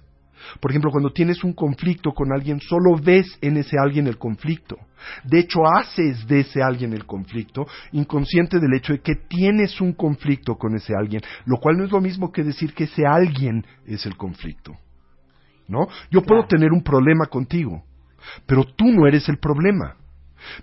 [0.60, 4.76] Por ejemplo, cuando tienes un conflicto con alguien, solo ves en ese alguien el conflicto.
[5.24, 9.92] De hecho, haces de ese alguien el conflicto, inconsciente del hecho de que tienes un
[9.92, 13.64] conflicto con ese alguien, lo cual no es lo mismo que decir que ese alguien
[13.86, 14.76] es el conflicto.
[15.68, 15.88] ¿No?
[16.10, 17.82] Yo puedo tener un problema contigo,
[18.46, 19.96] pero tú no eres el problema.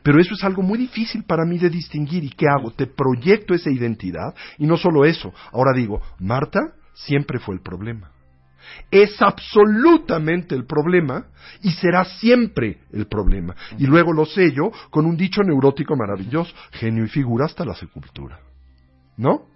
[0.01, 2.23] Pero eso es algo muy difícil para mí de distinguir.
[2.23, 2.71] ¿Y qué hago?
[2.71, 5.33] Te proyecto esa identidad y no solo eso.
[5.51, 6.59] Ahora digo, Marta
[6.93, 8.11] siempre fue el problema.
[8.91, 11.25] Es absolutamente el problema
[11.61, 13.55] y será siempre el problema.
[13.77, 18.39] Y luego lo sello con un dicho neurótico maravilloso, genio y figura hasta la sepultura.
[19.17, 19.47] ¿No?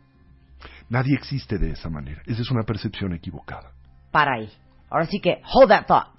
[0.90, 2.22] Nadie existe de esa manera.
[2.26, 3.72] Esa es una percepción equivocada.
[4.12, 4.50] Para ahí.
[4.90, 6.17] Ahora sí que, hold that thought.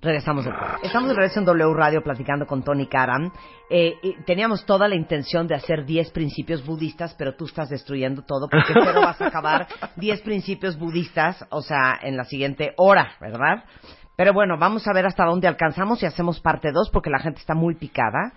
[0.00, 0.52] Regresamos de.
[0.84, 3.32] Estamos de regreso en W Radio platicando con Tony Karam.
[3.68, 8.22] Eh, y teníamos toda la intención de hacer 10 principios budistas, pero tú estás destruyendo
[8.22, 13.12] todo porque pero vas a acabar 10 principios budistas, o sea, en la siguiente hora,
[13.20, 13.64] ¿verdad?
[14.16, 17.40] Pero bueno, vamos a ver hasta dónde alcanzamos y hacemos parte 2 porque la gente
[17.40, 18.32] está muy picada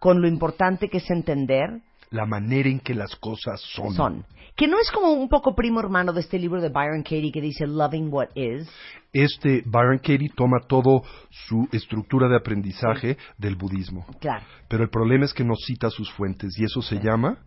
[0.00, 3.94] con lo importante que es entender La manera en que las cosas son.
[3.94, 4.26] son.
[4.56, 7.40] Que no es como un poco primo hermano de este libro de Byron Katie que
[7.40, 8.70] dice Loving What Is.
[9.12, 14.06] Este Byron Katie toma todo su estructura de aprendizaje del budismo.
[14.20, 14.44] Claro.
[14.68, 17.38] Pero el problema es que no cita sus fuentes y eso se llama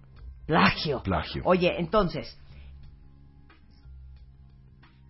[0.46, 1.02] Plagio.
[1.04, 1.42] plagio.
[1.46, 2.38] Oye, entonces,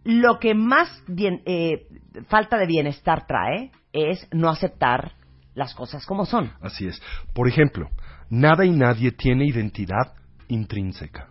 [0.04, 1.88] lo que más bien, eh,
[2.28, 5.14] falta de bienestar trae es no aceptar
[5.54, 6.52] las cosas como son.
[6.62, 7.02] Así es.
[7.34, 7.90] Por ejemplo,
[8.30, 10.14] nada y nadie tiene identidad
[10.48, 11.28] intrínseca.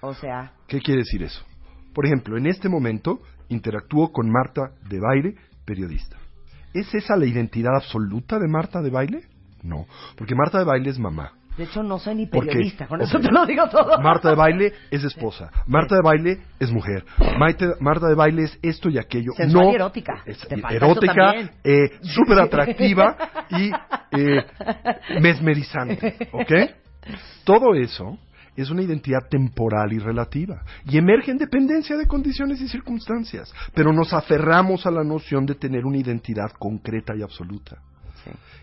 [0.00, 1.42] O sea, ¿Qué quiere decir eso?
[1.94, 6.16] Por ejemplo, en este momento interactúo con Marta de Baile, periodista.
[6.74, 9.22] ¿Es esa la identidad absoluta de Marta de Baile?
[9.62, 11.32] No, porque Marta de Baile es mamá.
[11.56, 13.98] de hecho no soy ni periodista, con eso te lo digo todo.
[14.02, 15.50] Marta de Baile es esposa.
[15.66, 17.04] Marta de Baile es mujer.
[17.38, 19.32] Maite- Marta de Baile es esto y aquello.
[19.36, 20.22] Sensual no, y erótica.
[20.26, 21.32] es erótica,
[21.64, 23.16] eh, súper atractiva
[23.50, 23.70] y
[24.12, 24.44] eh,
[25.22, 26.16] mesmerizante.
[26.32, 26.52] ¿Ok?
[27.44, 28.18] Todo eso
[28.56, 33.92] es una identidad temporal y relativa y emerge en dependencia de condiciones y circunstancias, pero
[33.92, 37.78] nos aferramos a la noción de tener una identidad concreta y absoluta.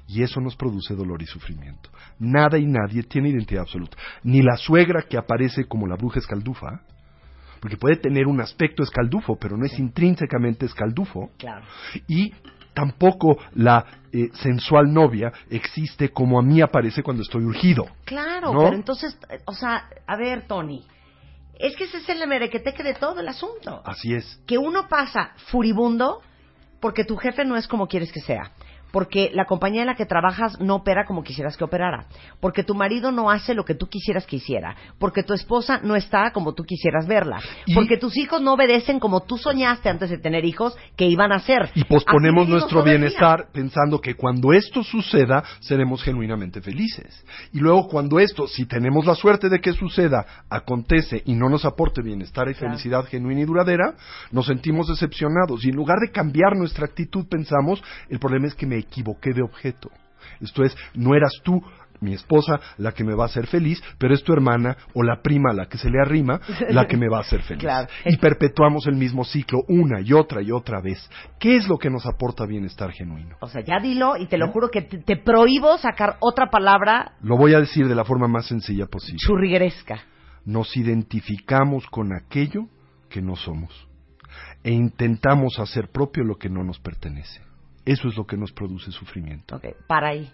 [0.08, 1.90] Y eso nos produce dolor y sufrimiento.
[2.20, 3.98] Nada y nadie tiene identidad absoluta.
[4.24, 6.82] Ni la suegra que aparece como la bruja escaldufa,
[7.62, 11.32] porque puede tener un aspecto escaldufo, pero no es intrínsecamente escaldufo.
[11.38, 11.66] Claro.
[12.10, 12.34] Y
[12.74, 17.88] tampoco la eh, sensual novia existe como a mí aparece cuando estoy urgido.
[18.06, 18.64] Claro, ¿No?
[18.64, 20.86] pero entonces, eh, o sea, a ver, Tony,
[21.58, 23.82] es que ese es el merequeteque de todo el asunto.
[23.86, 24.40] Así es.
[24.46, 26.22] que uno pasa furibundo
[26.80, 28.52] porque tu jefe no es como quieres que sea.
[28.94, 32.06] Porque la compañía en la que trabajas no opera como quisieras que operara.
[32.40, 34.76] Porque tu marido no hace lo que tú quisieras que hiciera.
[35.00, 37.40] Porque tu esposa no está como tú quisieras verla.
[37.66, 41.32] Y- Porque tus hijos no obedecen como tú soñaste antes de tener hijos que iban
[41.32, 41.72] a hacer.
[41.74, 47.26] Y posponemos nuestro bienestar pensando que cuando esto suceda seremos genuinamente felices.
[47.52, 51.66] Y luego cuando esto, si tenemos la suerte de que suceda, acontece y no nos
[51.66, 52.74] aporte bienestar y Claro.
[52.74, 53.96] felicidad genuina y duradera,
[54.32, 55.66] nos sentimos decepcionados.
[55.66, 59.41] Y en lugar de cambiar nuestra actitud pensamos, el problema es que me equivoqué de
[59.41, 59.89] objeto.
[60.39, 61.62] Esto es, no eras tú,
[62.00, 65.22] mi esposa, la que me va a hacer feliz, pero es tu hermana o la
[65.22, 67.62] prima a la que se le arrima la que me va a hacer feliz.
[67.62, 67.88] Claro.
[68.06, 71.10] Y perpetuamos el mismo ciclo una y otra y otra vez.
[71.39, 73.38] ¿Qué es lo que nos aporta bienestar genuino?
[73.39, 77.13] O sea, ya dilo y te lo juro que te, te prohíbo sacar otra palabra
[77.22, 79.19] Lo voy a decir de la forma más sencilla posible.
[79.26, 80.02] churrigueresca.
[80.46, 82.67] Nos identificamos con aquello
[83.10, 83.88] que no somos
[84.63, 87.41] e intentamos hacer propio lo que no nos pertenece.
[87.86, 89.56] Eso es lo que nos produce sufrimiento.
[89.56, 90.32] Ok, para ahí.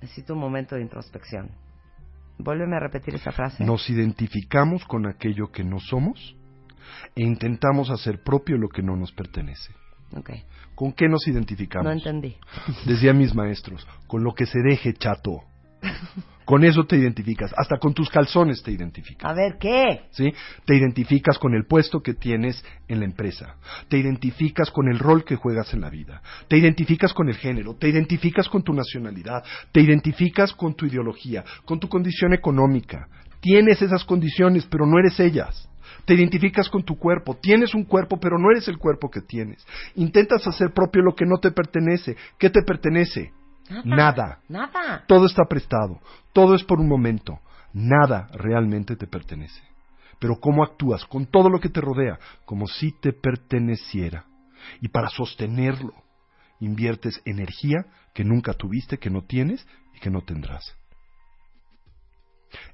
[0.00, 1.50] Necesito un momento de introspección.
[2.38, 3.64] Vuélveme a repetir esa frase.
[3.64, 6.36] Nos identificamos con aquello que no somos
[7.14, 9.72] e intentamos hacer propio lo que no nos pertenece.
[10.14, 10.30] Ok,
[10.74, 11.86] ¿Con qué nos identificamos?
[11.86, 12.36] no entendí.
[12.84, 15.42] Decían mis maestros, con lo que se deje chato.
[16.44, 19.30] Con eso te identificas, hasta con tus calzones te identificas.
[19.30, 20.02] A ver, ¿qué?
[20.10, 20.32] ¿sí?
[20.64, 23.56] Te identificas con el puesto que tienes en la empresa,
[23.88, 27.74] te identificas con el rol que juegas en la vida, te identificas con el género,
[27.74, 33.08] te identificas con tu nacionalidad, te identificas con tu ideología, con tu condición económica.
[33.40, 35.68] Tienes esas condiciones, pero no eres ellas.
[36.04, 39.64] Te identificas con tu cuerpo, tienes un cuerpo, pero no eres el cuerpo que tienes.
[39.94, 42.16] Intentas hacer propio lo que no te pertenece.
[42.38, 43.32] ¿Qué te pertenece?
[43.84, 44.40] Nada.
[44.48, 45.04] Nada.
[45.06, 46.00] Todo está prestado,
[46.32, 47.40] todo es por un momento,
[47.72, 49.62] nada realmente te pertenece.
[50.18, 52.18] Pero ¿cómo actúas con todo lo que te rodea?
[52.44, 54.26] Como si te perteneciera.
[54.80, 55.94] Y para sostenerlo,
[56.60, 60.76] inviertes energía que nunca tuviste, que no tienes y que no tendrás.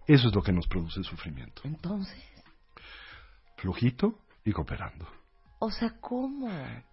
[0.07, 1.63] Eso es lo que nos produce sufrimiento.
[1.65, 2.23] Entonces,
[3.57, 5.07] Flojito y cooperando.
[5.59, 6.49] o sea, ¿cómo?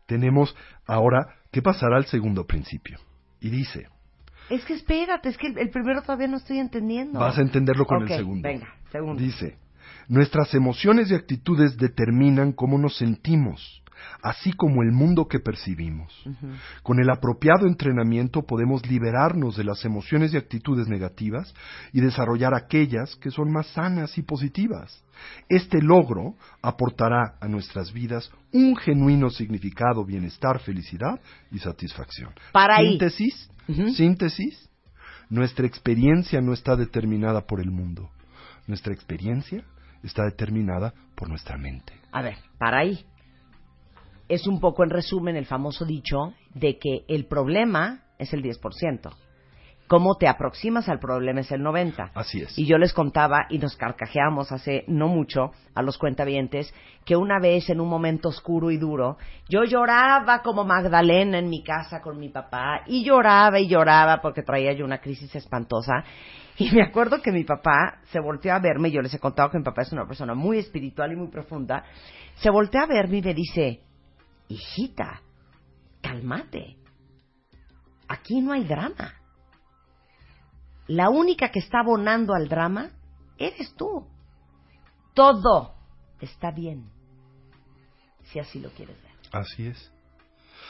[0.07, 0.55] Tenemos
[0.87, 2.99] ahora que pasar al segundo principio.
[3.39, 3.87] Y dice,
[4.49, 7.19] Es que espérate, es que el, el primero todavía no estoy entendiendo.
[7.19, 8.47] Vas a entenderlo con el segundo.
[8.47, 9.21] Venga, segundo.
[9.21, 9.57] Dice,
[10.07, 13.81] nuestras emociones y actitudes determinan cómo nos sentimos,
[14.21, 16.13] así como el mundo que percibimos.
[16.83, 21.53] Con el apropiado entrenamiento podemos liberarnos de las emociones y actitudes negativas
[21.93, 25.03] y desarrollar aquellas que son más sanas y positivas.
[25.49, 31.19] Este logro aportará a nuestras vidas un genuino significado, bienestar, felicidad
[31.51, 32.33] y satisfacción.
[32.51, 32.89] Para ahí.
[32.91, 33.89] Síntesis, Ujú.
[33.89, 34.69] síntesis,
[35.29, 38.09] nuestra experiencia no está determinada por el mundo.
[38.67, 39.63] Nuestra experiencia
[40.03, 41.93] está determinada por nuestra mente.
[42.11, 43.05] A ver, para ahí.
[44.27, 49.13] Es un poco en resumen el famoso dicho de que el problema es el 10%.
[49.87, 52.09] Cómo te aproximas al problema es el 90%.
[52.15, 52.57] Así es.
[52.57, 56.73] Y yo les contaba y nos carcajeamos hace no mucho a los cuentavientes
[57.05, 61.63] que una vez en un momento oscuro y duro yo lloraba como Magdalena en mi
[61.63, 66.03] casa con mi papá y lloraba y lloraba porque traía yo una crisis espantosa
[66.57, 69.57] y me acuerdo que mi papá se volteó a verme, yo les he contado que
[69.57, 71.83] mi papá es una persona muy espiritual y muy profunda,
[72.35, 73.81] se volteó a verme y me dice,
[74.47, 75.21] hijita,
[76.01, 76.77] cálmate,
[78.07, 79.13] aquí no hay drama.
[80.87, 82.91] La única que está abonando al drama
[83.37, 84.07] eres tú.
[85.13, 85.73] Todo
[86.19, 86.89] está bien,
[88.25, 89.11] si así lo quieres ver.
[89.31, 89.91] Así es.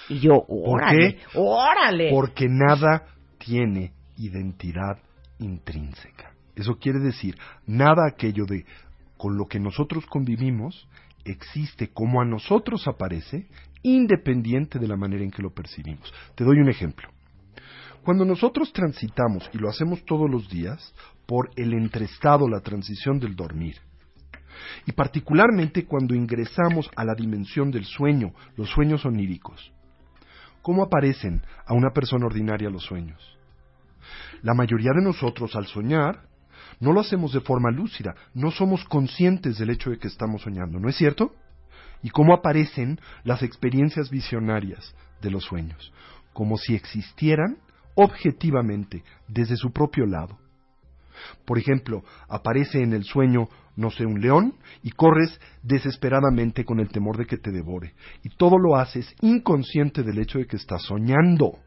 [0.09, 1.21] Y yo, ¿Por órale, qué?
[1.35, 2.11] órale.
[2.11, 3.07] Porque nada
[3.39, 4.99] tiene identidad
[5.39, 6.33] intrínseca.
[6.55, 8.65] Eso quiere decir, nada aquello de
[9.17, 10.87] con lo que nosotros convivimos
[11.25, 13.47] existe como a nosotros aparece,
[13.83, 16.13] independiente de la manera en que lo percibimos.
[16.35, 17.09] Te doy un ejemplo.
[18.03, 20.93] Cuando nosotros transitamos, y lo hacemos todos los días,
[21.25, 23.77] por el entrestado, la transición del dormir,
[24.85, 29.73] y particularmente cuando ingresamos a la dimensión del sueño, los sueños oníricos,
[30.61, 33.19] ¿cómo aparecen a una persona ordinaria los sueños?
[34.43, 36.27] La mayoría de nosotros al soñar
[36.79, 40.79] no lo hacemos de forma lúcida, no somos conscientes del hecho de que estamos soñando,
[40.79, 41.33] ¿no es cierto?
[42.01, 45.91] ¿Y cómo aparecen las experiencias visionarias de los sueños?
[46.33, 47.57] Como si existieran
[47.95, 50.37] objetivamente desde su propio lado.
[51.45, 56.89] Por ejemplo, aparece en el sueño, no sé, un león y corres desesperadamente con el
[56.89, 57.93] temor de que te devore.
[58.23, 61.59] Y todo lo haces inconsciente del hecho de que estás soñando.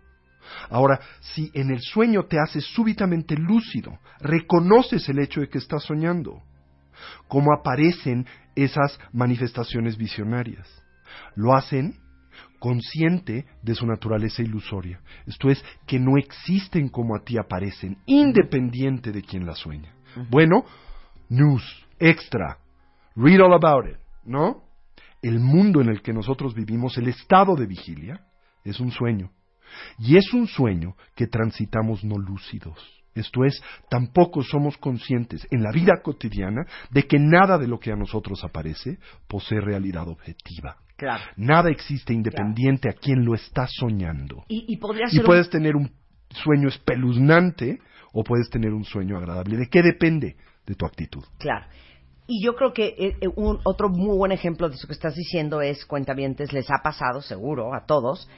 [0.71, 5.85] Ahora, si en el sueño te haces súbitamente lúcido, reconoces el hecho de que estás
[5.85, 6.43] soñando,
[7.29, 10.67] ¿cómo aparecen esas manifestaciones visionarias?
[11.35, 11.95] Lo hacen
[12.59, 15.01] consciente de su naturaleza ilusoria.
[15.27, 19.95] Esto es, que no existen como a ti aparecen, independiente de quien las sueña.
[20.31, 20.65] Bueno,
[21.29, 21.63] news,
[21.99, 22.59] extra,
[23.15, 24.63] read all about it, ¿no?
[25.23, 28.25] El mundo en el que nosotros vivimos, el estado de vigilia,
[28.65, 29.31] es un sueño.
[29.99, 32.79] Y es un sueño que transitamos no lúcidos.
[33.15, 37.91] Esto es, tampoco somos conscientes en la vida cotidiana de que nada de lo que
[37.91, 40.77] a nosotros aparece posee realidad objetiva.
[40.97, 41.25] Claro.
[41.37, 44.45] Nada existe independiente a quien lo está soñando.
[44.49, 44.79] Y, y
[45.21, 45.91] un- puedes tener un
[46.31, 47.81] sueño espeluznante
[48.13, 49.57] o puedes tener un sueño agradable.
[49.57, 50.37] ¿De qué depende?
[50.67, 51.25] De tu actitud.
[51.39, 51.67] Claro.
[52.27, 55.15] Y yo creo que eh, eh, un, otro muy buen ejemplo de eso que estás
[55.15, 58.29] diciendo es, cuentavientes, les ha pasado seguro a todos,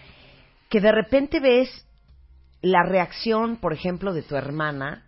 [0.70, 1.68] que de repente ves
[2.62, 5.04] la reacción, por ejemplo, de tu hermana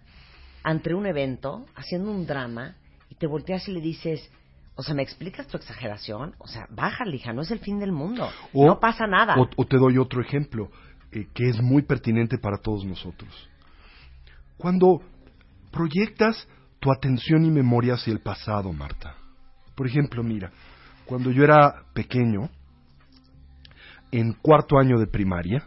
[0.63, 2.77] ante un evento, haciendo un drama,
[3.09, 4.31] y te volteas y le dices,
[4.75, 6.35] o sea, ¿me explicas tu exageración?
[6.39, 8.29] O sea, bájale, hija, no es el fin del mundo.
[8.53, 9.37] O- no pasa nada.
[9.39, 10.71] O, o te doy otro ejemplo
[11.13, 13.31] eh, que es muy pertinente para todos nosotros.
[14.57, 15.01] Cuando
[15.71, 16.47] proyectas
[16.81, 19.15] tu atención y memoria hacia el pasado, Marta.
[19.75, 20.51] Por ejemplo, mira,
[21.07, 22.49] cuando yo era pequeño,
[24.13, 25.65] en cuarto año de primaria,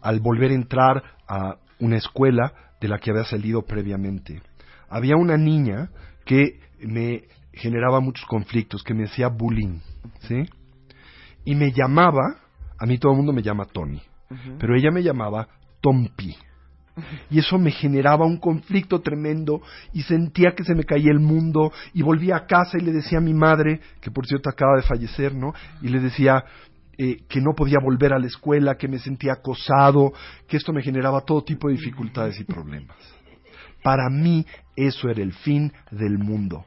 [0.00, 4.40] al volver a entrar a una escuela de la que había salido previamente,
[4.88, 5.90] había una niña
[6.24, 9.80] que me generaba muchos conflictos, que me hacía bullying,
[10.20, 10.44] ¿sí?
[11.44, 12.36] Y me llamaba,
[12.78, 14.02] a mí todo el mundo me llama Tony,
[14.58, 15.48] pero ella me llamaba
[15.80, 16.36] Tompi.
[17.30, 21.72] Y eso me generaba un conflicto tremendo y sentía que se me caía el mundo
[21.94, 24.82] y volvía a casa y le decía a mi madre, que por cierto acaba de
[24.82, 25.54] fallecer, ¿no?
[25.80, 26.44] Y le decía
[26.98, 30.12] eh, que no podía volver a la escuela, que me sentía acosado,
[30.48, 32.98] que esto me generaba todo tipo de dificultades y problemas.
[33.84, 36.64] Para mí eso era el fin del mundo.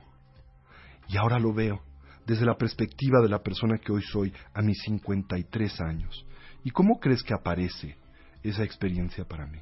[1.10, 1.82] Y ahora lo veo
[2.26, 6.26] desde la perspectiva de la persona que hoy soy a mis 53 años.
[6.63, 7.98] ¿Y cómo crees que aparece
[8.41, 9.60] esa experiencia para mí?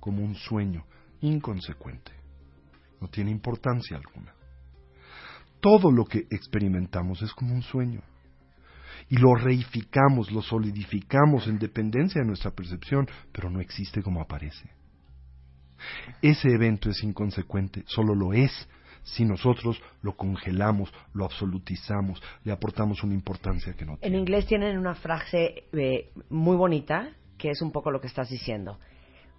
[0.00, 0.84] Como un sueño
[1.20, 2.10] inconsecuente.
[3.00, 4.34] No tiene importancia alguna.
[5.60, 8.02] Todo lo que experimentamos es como un sueño.
[9.08, 14.70] Y lo reificamos, lo solidificamos en dependencia de nuestra percepción, pero no existe como aparece.
[16.20, 18.68] Ese evento es inconsecuente, solo lo es
[19.04, 24.18] si nosotros lo congelamos, lo absolutizamos, le aportamos una importancia que no En tiene.
[24.18, 28.78] inglés tienen una frase eh, muy bonita que es un poco lo que estás diciendo.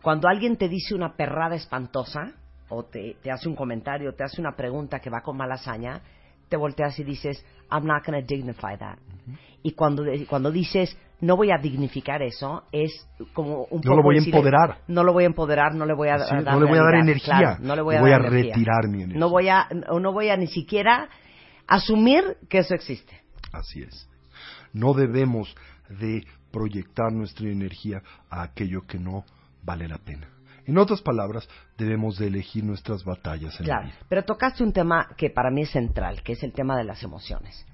[0.02, 2.34] Cuando alguien te dice una perrada espantosa
[2.68, 6.02] o te, te hace un comentario, te hace una pregunta que va con mala hazaña,
[6.54, 9.00] te volteas y dices, I'm not going to dignify that.
[9.64, 14.04] Y cuando, cuando dices, no voy a dignificar eso, es como un No poco lo
[14.04, 14.78] voy a empoderar.
[14.88, 16.96] No lo voy a empoderar, no le voy a, dar no le voy a dar
[16.96, 18.54] energía, claro, no le voy a, voy dar a energía.
[18.54, 19.20] retirar mi energía.
[19.20, 21.10] No voy a, no voy a ni siquiera
[21.66, 23.20] asumir que eso existe.
[23.52, 24.08] Así es.
[24.74, 25.56] No debemos
[25.90, 29.26] de proyectar nuestra energía a aquello que no
[29.64, 30.30] vale la pena.
[30.68, 33.98] En otras palabras, debemos de elegir nuestras batallas en la Claro, vida.
[34.10, 37.04] pero tocaste un tema que para mí es central, que es el tema de las
[37.04, 37.66] emociones.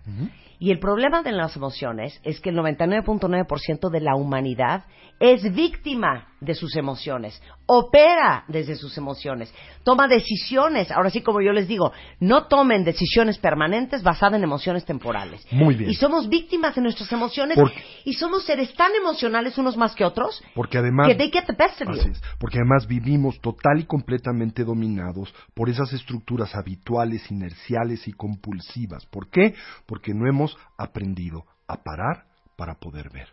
[0.60, 4.86] Y el problema de las emociones es que el 99.9% de la humanidad
[5.20, 10.90] es víctima de sus emociones, opera desde sus emociones, toma decisiones.
[10.92, 11.92] Ahora sí, como yo les digo,
[12.22, 15.46] no tomen decisiones permanentes basadas en emociones temporales.
[15.52, 15.90] Muy bien.
[15.92, 17.72] Y somos víctimas de nuestras emociones Por-
[18.06, 21.54] y somos seres tan emocionales unos más que otros Porque además, que they get the
[21.54, 22.12] best of Así you.
[22.14, 29.06] es, porque además vivimos total y completamente dominados por esas estructuras habituales, inerciales y compulsivas.
[29.08, 29.54] ¿Por qué?
[29.86, 33.28] Porque no hemos aprendido a parar para poder ver.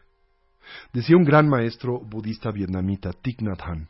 [0.93, 3.89] Decía un gran maestro budista vietnamita, Thich Nhat Hanh.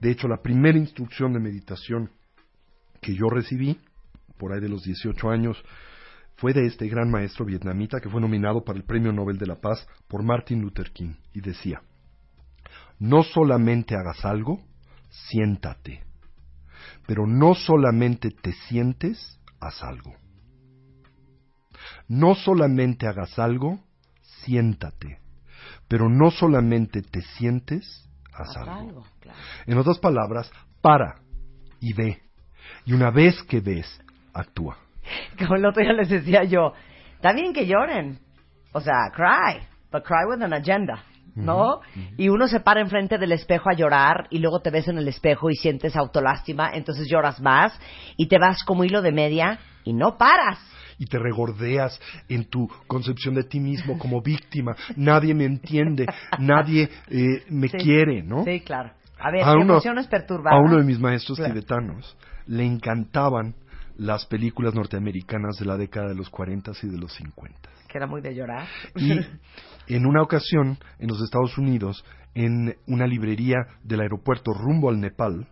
[0.00, 2.10] De hecho, la primera instrucción de meditación
[3.00, 3.80] que yo recibí,
[4.36, 5.62] por ahí de los 18 años,
[6.36, 9.60] fue de este gran maestro vietnamita que fue nominado para el Premio Nobel de la
[9.60, 11.14] Paz por Martin Luther King.
[11.32, 11.80] Y decía,
[12.98, 14.60] no solamente hagas algo,
[15.28, 16.02] siéntate.
[17.06, 20.14] Pero no solamente te sientes, haz algo.
[22.08, 23.80] No solamente hagas algo,
[24.44, 25.18] siéntate.
[25.88, 28.72] Pero no solamente te sientes, haz, Haz algo.
[28.72, 29.38] algo, claro.
[29.66, 30.50] En otras palabras,
[30.80, 31.16] para
[31.80, 32.22] y ve.
[32.84, 33.86] Y una vez que ves,
[34.34, 34.78] actúa.
[35.38, 36.72] Como el otro día les decía yo,
[37.14, 38.18] está bien que lloren,
[38.72, 39.60] o sea, cry,
[39.92, 41.04] but cry with an agenda,
[41.36, 41.80] ¿no?
[42.16, 45.06] Y uno se para enfrente del espejo a llorar y luego te ves en el
[45.08, 47.78] espejo y sientes autolástima, entonces lloras más
[48.16, 50.58] y te vas como hilo de media y no paras.
[50.98, 54.74] y te regordeas en tu concepción de ti mismo como víctima.
[54.96, 56.06] Nadie me entiende,
[56.38, 57.76] nadie eh, me Sí.
[57.76, 58.44] quiere, ¿no?
[58.44, 58.92] Sí, claro.
[59.18, 60.58] A ver, A uno- emociones perturbadas.
[60.58, 61.52] A uno de mis maestros Claro.
[61.52, 62.16] tibetanos
[62.46, 63.54] le encantaban
[63.98, 67.68] las películas norteamericanas de la década de los 40 y de los 50.
[67.96, 68.66] Que era muy de llorar.
[68.94, 69.12] Y
[69.94, 75.48] en una ocasión, en los Estados Unidos, en una librería del aeropuerto rumbo al Nepal,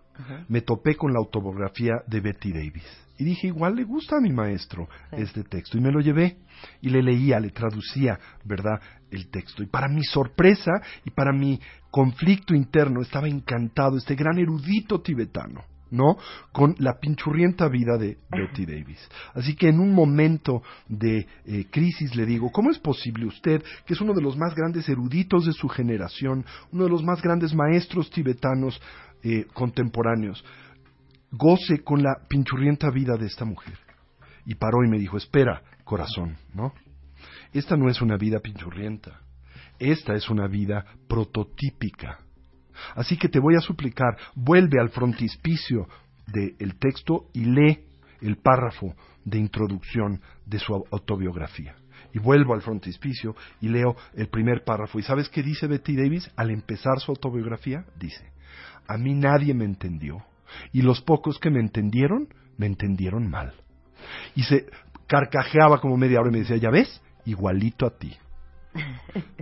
[0.48, 2.84] me topé con la autobiografía de Betty Davis.
[3.16, 5.78] Y dije, igual le gusta a mi maestro este texto.
[5.78, 6.36] Y me lo llevé
[6.82, 8.78] y le leía, le traducía, ¿verdad?,
[9.10, 9.62] el texto.
[9.62, 10.72] Y para mi sorpresa
[11.06, 11.58] y para mi
[11.90, 15.62] conflicto interno, estaba encantado este gran erudito tibetano.
[15.94, 16.16] ¿No?
[16.52, 19.08] Con la pinchurrienta vida de Betty Davis.
[19.32, 23.94] Así que en un momento de eh, crisis le digo, ¿cómo es posible usted, que
[23.94, 27.54] es uno de los más grandes eruditos de su generación, uno de los más grandes
[27.54, 28.80] maestros tibetanos
[29.22, 30.44] eh, contemporáneos,
[31.30, 33.78] goce con la pinchurrienta vida de esta mujer?
[34.46, 36.74] Y paró y me dijo, espera, corazón, ¿no?
[37.52, 39.20] Esta no es una vida pinchurrienta,
[39.78, 42.23] esta es una vida prototípica.
[42.94, 45.88] Así que te voy a suplicar, vuelve al frontispicio
[46.26, 47.84] del texto y lee
[48.20, 48.94] el párrafo
[49.24, 51.76] de introducción de su autobiografía.
[52.12, 54.98] Y vuelvo al frontispicio y leo el primer párrafo.
[54.98, 57.84] ¿Y sabes qué dice Betty Davis al empezar su autobiografía?
[57.98, 58.32] Dice,
[58.86, 60.24] a mí nadie me entendió
[60.72, 63.54] y los pocos que me entendieron, me entendieron mal.
[64.34, 64.66] Y se
[65.06, 68.16] carcajeaba como media hora y me decía, ya ves, igualito a ti.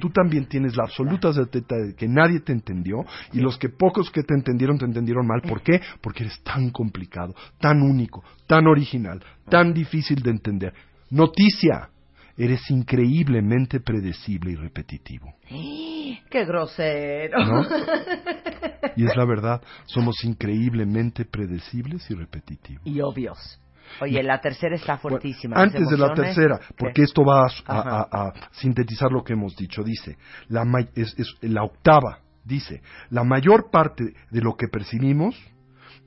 [0.01, 4.11] Tú también tienes la absoluta certeza de que nadie te entendió y los que pocos
[4.11, 5.41] que te entendieron te entendieron mal.
[5.43, 5.81] ¿Por qué?
[6.01, 10.75] Porque eres tan complicado, tan único, tan original, tan difícil de entender.
[11.11, 11.89] Noticia,
[12.37, 15.35] eres increíblemente predecible y repetitivo.
[15.49, 17.39] ¡Qué grosero!
[17.45, 17.63] ¿No?
[18.97, 22.87] Y es la verdad, somos increíblemente predecibles y repetitivos.
[22.87, 23.59] y obvios.
[24.01, 25.57] Oye, la tercera está fuertísima.
[25.57, 26.75] Bueno, antes de la tercera, ¿qué?
[26.77, 28.09] porque esto va a, Ajá.
[28.11, 30.17] a- a sintetizar lo que hemos dicho, dice,
[30.49, 30.65] la,
[30.95, 35.37] es- es- la octava, dice, la mayor parte de lo que percibimos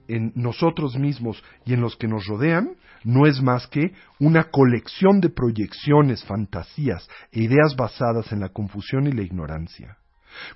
[0.07, 5.19] en nosotros mismos y en los que nos rodean no es más que una colección
[5.21, 9.97] de proyecciones, fantasías e ideas basadas en la confusión y la ignorancia.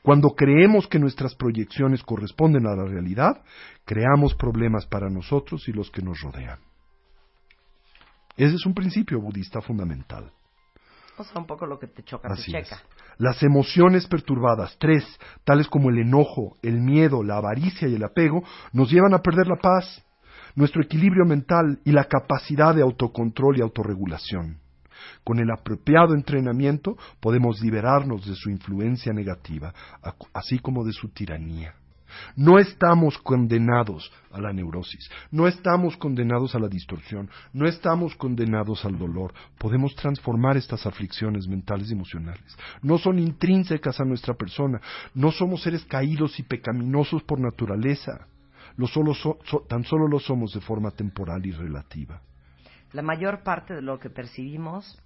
[0.01, 3.41] Cuando creemos que nuestras proyecciones corresponden a la realidad,
[3.86, 6.59] creamos problemas para nosotros y los que nos rodean.
[8.39, 10.31] Ese es un principio budista fundamental.
[11.17, 12.45] O sea, un poco lo que te choca, te es.
[12.45, 12.81] checa.
[13.17, 15.03] Las emociones perturbadas, tres,
[15.43, 19.47] tales como el enojo, el miedo, la avaricia y el apego, nos llevan a perder
[19.47, 20.05] la paz,
[20.55, 24.59] nuestro equilibrio mental y la capacidad de autocontrol y autorregulación.
[25.25, 29.73] Con el apropiado entrenamiento podemos liberarnos de su influencia negativa,
[30.31, 31.75] así como de su tiranía.
[32.36, 38.86] No estamos condenados a la neurosis, no estamos condenados a la distorsión, no estamos condenados
[38.86, 39.34] al dolor.
[39.57, 42.57] Podemos transformar estas aflicciones mentales y emocionales.
[42.82, 44.80] No son intrínsecas a nuestra persona,
[45.14, 48.28] no somos seres caídos y pecaminosos por naturaleza.
[49.68, 52.22] tan solo lo somos de forma temporal y relativa.
[52.91, 54.99] La mayor parte de lo que percibimos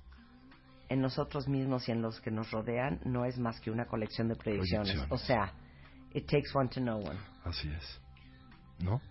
[0.89, 4.27] en nosotros mismos y en los que nos rodean no es más que una colección
[4.27, 5.05] de proyecciones.
[5.09, 5.53] O sea,
[6.13, 7.19] It takes one to know one.
[7.43, 8.01] Así es.
[8.79, 9.01] ¿No?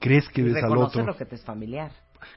[0.00, 1.04] ¿Crees que ves al otro?
[1.04, 1.90] lo que te es familiar.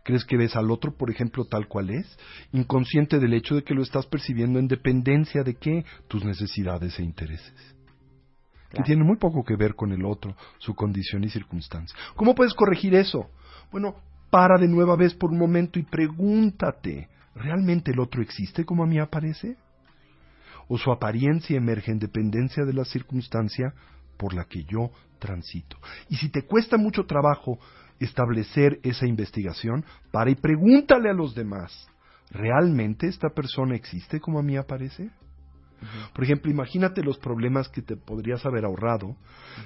[0.04, 2.18] ¿Crees que ves al otro, por ejemplo, tal cual es?
[2.52, 5.86] Inconsciente del hecho de que lo estás percibiendo en dependencia de qué?
[6.08, 7.76] Tus necesidades e intereses.
[8.72, 11.98] Que tienen muy poco que ver con el otro, su condición y circunstancia.
[12.16, 13.30] ¿Cómo puedes corregir eso?
[13.72, 13.96] Bueno,
[14.30, 18.88] para de nueva vez por un momento y pregúntate, ¿realmente el otro existe como a
[18.88, 19.58] mí aparece?
[20.70, 23.74] O su apariencia emerge en dependencia de la circunstancia
[24.18, 25.78] por la que yo transito.
[26.08, 27.60] Y si te cuesta mucho trabajo
[28.00, 31.90] establecer esa investigación, para y pregúntale a los demás,
[32.32, 35.10] ¿realmente esta persona existe como a mí aparece?
[36.14, 39.16] Por ejemplo, imagínate los problemas que te podrías haber ahorrado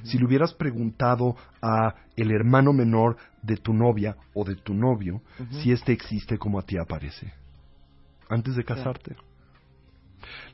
[0.04, 5.22] si le hubieras preguntado a el hermano menor de tu novia o de tu novio
[5.62, 7.34] si éste existe como a ti aparece
[8.30, 9.16] antes de casarte.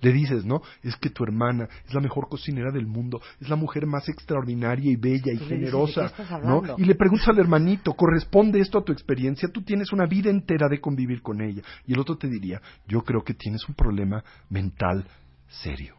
[0.01, 0.61] Le dices, ¿no?
[0.83, 4.91] Es que tu hermana es la mejor cocinera del mundo, es la mujer más extraordinaria
[4.91, 6.11] y bella y generosa,
[6.43, 6.63] ¿no?
[6.77, 9.49] Y le preguntas al hermanito, ¿corresponde esto a tu experiencia?
[9.51, 11.61] Tú tienes una vida entera de convivir con ella.
[11.85, 15.05] Y el otro te diría, yo creo que tienes un problema mental
[15.47, 15.95] serio.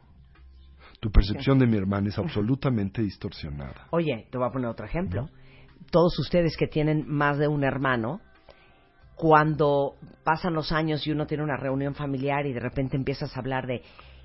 [1.01, 3.87] Tu percepción de mi hermana es absolutamente distorsionada.
[3.91, 5.31] Oye, te voy a poner otro ejemplo.
[5.91, 8.21] Todos ustedes que tienen más de un hermano,
[9.21, 13.41] cuando pasan los años y uno tiene una reunión familiar y de repente empiezas a
[13.41, 13.83] hablar de,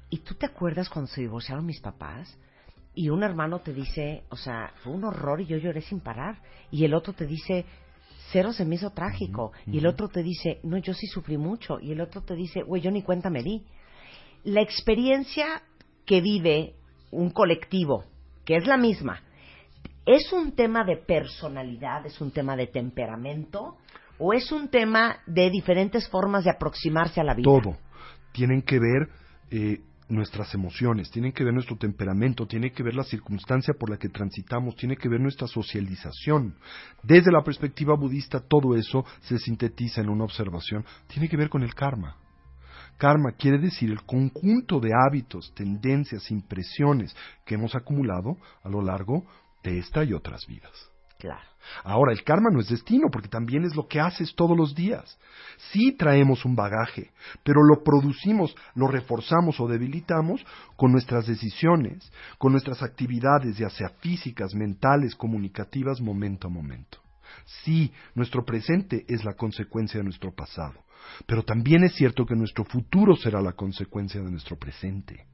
[0.09, 2.39] ¿y tú te acuerdas cuando se divorciaron mis papás?
[2.93, 6.37] Y un hermano te dice, o sea, fue un horror y yo lloré sin parar.
[6.71, 7.65] Y el otro te dice,
[8.31, 9.51] cero se me hizo trágico.
[9.67, 11.77] Y el otro te dice, no, yo sí sufrí mucho.
[11.81, 13.65] Y el otro te dice, güey, yo ni cuenta me di.
[14.45, 15.61] La experiencia
[16.05, 16.75] que vive
[17.11, 18.05] un colectivo,
[18.45, 19.21] que es la misma,
[20.05, 23.75] es un tema de personalidad, es un tema de temperamento,
[24.17, 27.45] o es un tema de diferentes formas de aproximarse a la vida?
[27.45, 27.77] Todo.
[28.31, 29.09] Tienen que ver
[29.51, 33.97] eh, nuestras emociones, tienen que ver nuestro temperamento, tiene que ver la circunstancia por la
[33.97, 36.55] que transitamos, tiene que ver nuestra socialización.
[37.03, 40.85] Desde la perspectiva budista, todo eso se sintetiza en una observación.
[41.07, 42.17] Tiene que ver con el karma.
[42.97, 49.25] Karma quiere decir el conjunto de hábitos, tendencias, impresiones que hemos acumulado a lo largo
[49.63, 50.94] de esta y otras vidas.
[51.83, 55.17] Ahora, el karma no es destino, porque también es lo que haces todos los días.
[55.71, 57.11] Sí traemos un bagaje,
[57.43, 60.45] pero lo producimos, lo reforzamos o debilitamos
[60.75, 66.99] con nuestras decisiones, con nuestras actividades, ya sea físicas, mentales, comunicativas, momento a momento.
[67.63, 70.75] Sí, nuestro presente es la consecuencia de nuestro pasado,
[71.25, 75.25] pero también es cierto que nuestro futuro será la consecuencia de nuestro presente.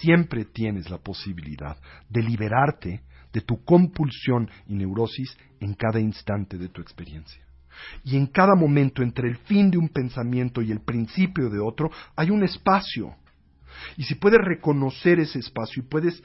[0.00, 1.76] Siempre tienes la posibilidad
[2.08, 3.02] de liberarte
[3.34, 7.42] de tu compulsión y neurosis en cada instante de tu experiencia.
[8.04, 11.90] Y en cada momento entre el fin de un pensamiento y el principio de otro
[12.14, 13.16] hay un espacio.
[13.96, 16.22] Y si puedes reconocer ese espacio y puedes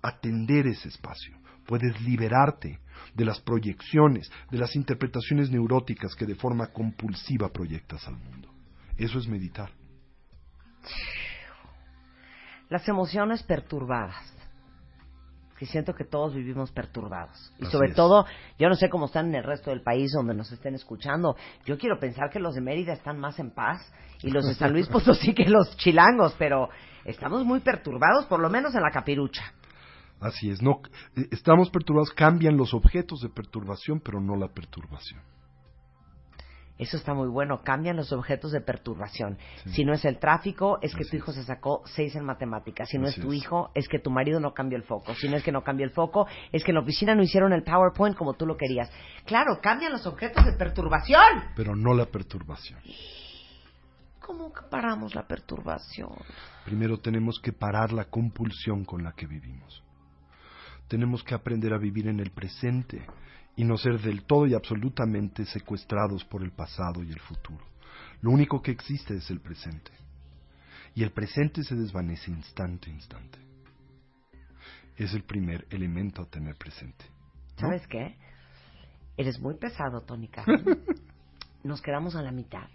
[0.00, 1.36] atender ese espacio,
[1.66, 2.80] puedes liberarte
[3.14, 8.48] de las proyecciones, de las interpretaciones neuróticas que de forma compulsiva proyectas al mundo.
[8.96, 9.70] Eso es meditar.
[12.70, 14.39] Las emociones perturbadas
[15.60, 17.52] que siento que todos vivimos perturbados.
[17.58, 18.24] Y sobre todo,
[18.58, 21.36] yo no sé cómo están en el resto del país donde nos estén escuchando.
[21.66, 23.92] Yo quiero pensar que los de Mérida están más en paz
[24.22, 26.70] y los de San Luis Potosí que los chilangos, pero
[27.04, 29.52] estamos muy perturbados, por lo menos en la capirucha.
[30.18, 30.80] Así es, no
[31.14, 35.20] eh, estamos perturbados, cambian los objetos de perturbación, pero no la perturbación.
[36.80, 37.60] Eso está muy bueno.
[37.62, 39.36] Cambian los objetos de perturbación.
[39.66, 42.88] Si no es el tráfico, es que tu hijo se sacó seis en matemáticas.
[42.88, 45.14] Si no es tu hijo, es que tu marido no cambió el foco.
[45.14, 47.52] Si no es que no cambió el foco, es que en la oficina no hicieron
[47.52, 48.90] el PowerPoint como tú lo querías.
[49.26, 51.52] Claro, cambian los objetos de perturbación.
[51.54, 52.80] Pero no la perturbación.
[54.18, 56.16] ¿Cómo paramos la perturbación?
[56.64, 59.82] Primero tenemos que parar la compulsión con la que vivimos.
[60.90, 63.06] Tenemos que aprender a vivir en el presente
[63.54, 67.64] y no ser del todo y absolutamente secuestrados por el pasado y el futuro.
[68.22, 69.92] Lo único que existe es el presente.
[70.96, 73.38] Y el presente se desvanece instante a instante.
[74.96, 77.04] Es el primer elemento a tener presente.
[77.56, 78.16] ¿Sabes qué?
[79.16, 80.44] Eres muy pesado, Tónica.
[81.62, 82.68] Nos quedamos a la mitad.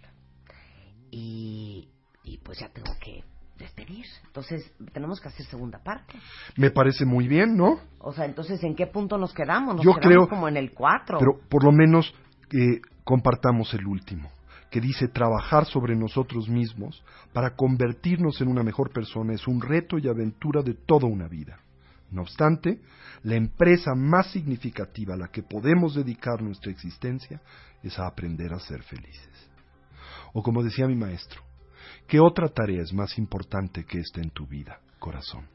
[1.11, 1.89] Y,
[2.24, 3.26] y pues ya tengo que
[3.57, 4.05] despedir.
[4.25, 6.13] Entonces, tenemos que hacer segunda parte.
[6.57, 7.79] Me parece muy bien, ¿no?
[7.99, 9.75] O sea, entonces, ¿en qué punto nos quedamos?
[9.75, 11.17] Nos Yo quedamos creo- como en el 4.
[11.19, 12.13] Pero por lo menos
[12.51, 14.29] eh, compartamos el último,
[14.69, 17.03] que dice trabajar sobre nosotros mismos
[17.33, 21.57] para convertirnos en una mejor persona es un reto y aventura de toda una vida.
[22.11, 22.79] No obstante,
[23.23, 27.41] la empresa más significativa a la que podemos dedicar nuestra existencia
[27.81, 29.49] es a aprender a ser felices.
[30.33, 31.41] O como decía mi maestro,
[32.07, 35.47] ¿qué otra tarea es más importante que esta en tu vida, corazón?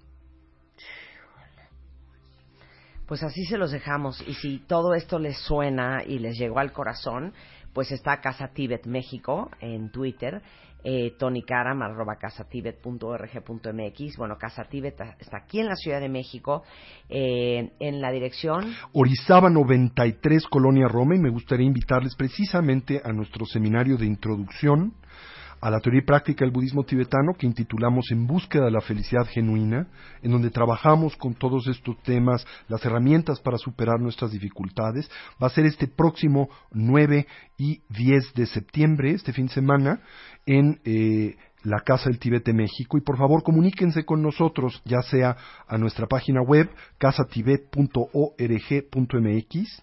[3.06, 4.22] Pues así se los dejamos.
[4.26, 7.34] Y si todo esto les suena y les llegó al corazón,
[7.72, 10.42] pues está Casa Tibet México en Twitter,
[10.84, 14.16] eh, Tony Karam, arroba casatibet.org.mx.
[14.16, 16.62] Bueno, Casa Tibet está aquí en la Ciudad de México,
[17.08, 23.44] eh, en la dirección Orizaba 93, Colonia Roma, y me gustaría invitarles precisamente a nuestro
[23.44, 24.94] seminario de introducción
[25.60, 29.26] a la teoría y práctica del budismo tibetano que intitulamos En búsqueda de la felicidad
[29.26, 29.88] genuina,
[30.22, 35.10] en donde trabajamos con todos estos temas, las herramientas para superar nuestras dificultades.
[35.42, 37.26] Va a ser este próximo 9
[37.58, 40.00] y 10 de septiembre, este fin de semana,
[40.46, 45.02] en eh, la Casa del Tibet de México y por favor comuníquense con nosotros, ya
[45.02, 45.36] sea
[45.66, 49.82] a nuestra página web casatibet.org.mx,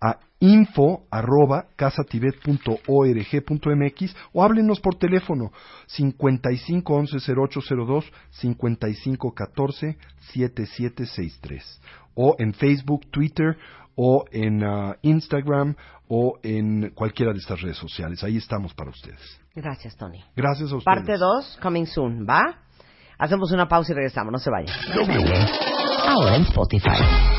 [0.00, 5.52] a info arroba casatibet.org.mx o háblenos por teléfono
[5.86, 9.96] 55 11 0802 55 14
[10.32, 11.80] 7763
[12.14, 13.56] o en Facebook, Twitter
[13.96, 15.74] o en ah, Instagram
[16.08, 18.22] o en cualquiera de estas redes sociales.
[18.22, 19.40] Ahí estamos para ustedes.
[19.54, 20.22] Gracias, Tony.
[20.36, 20.84] Gracias a ustedes.
[20.84, 22.58] Parte 2, coming soon, ¿va?
[23.18, 24.76] Hacemos una pausa y regresamos, no se vayan.
[26.06, 27.33] Ahora en Spotify.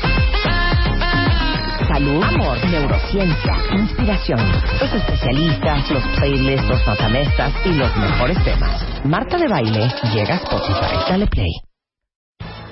[1.96, 4.38] Salud, amor, neurociencia, inspiración,
[4.82, 8.86] los especialistas, los playlists, los matamestas y los mejores temas.
[9.06, 10.96] Marta de Baile llega a Spotify.
[11.08, 11.52] Dale play.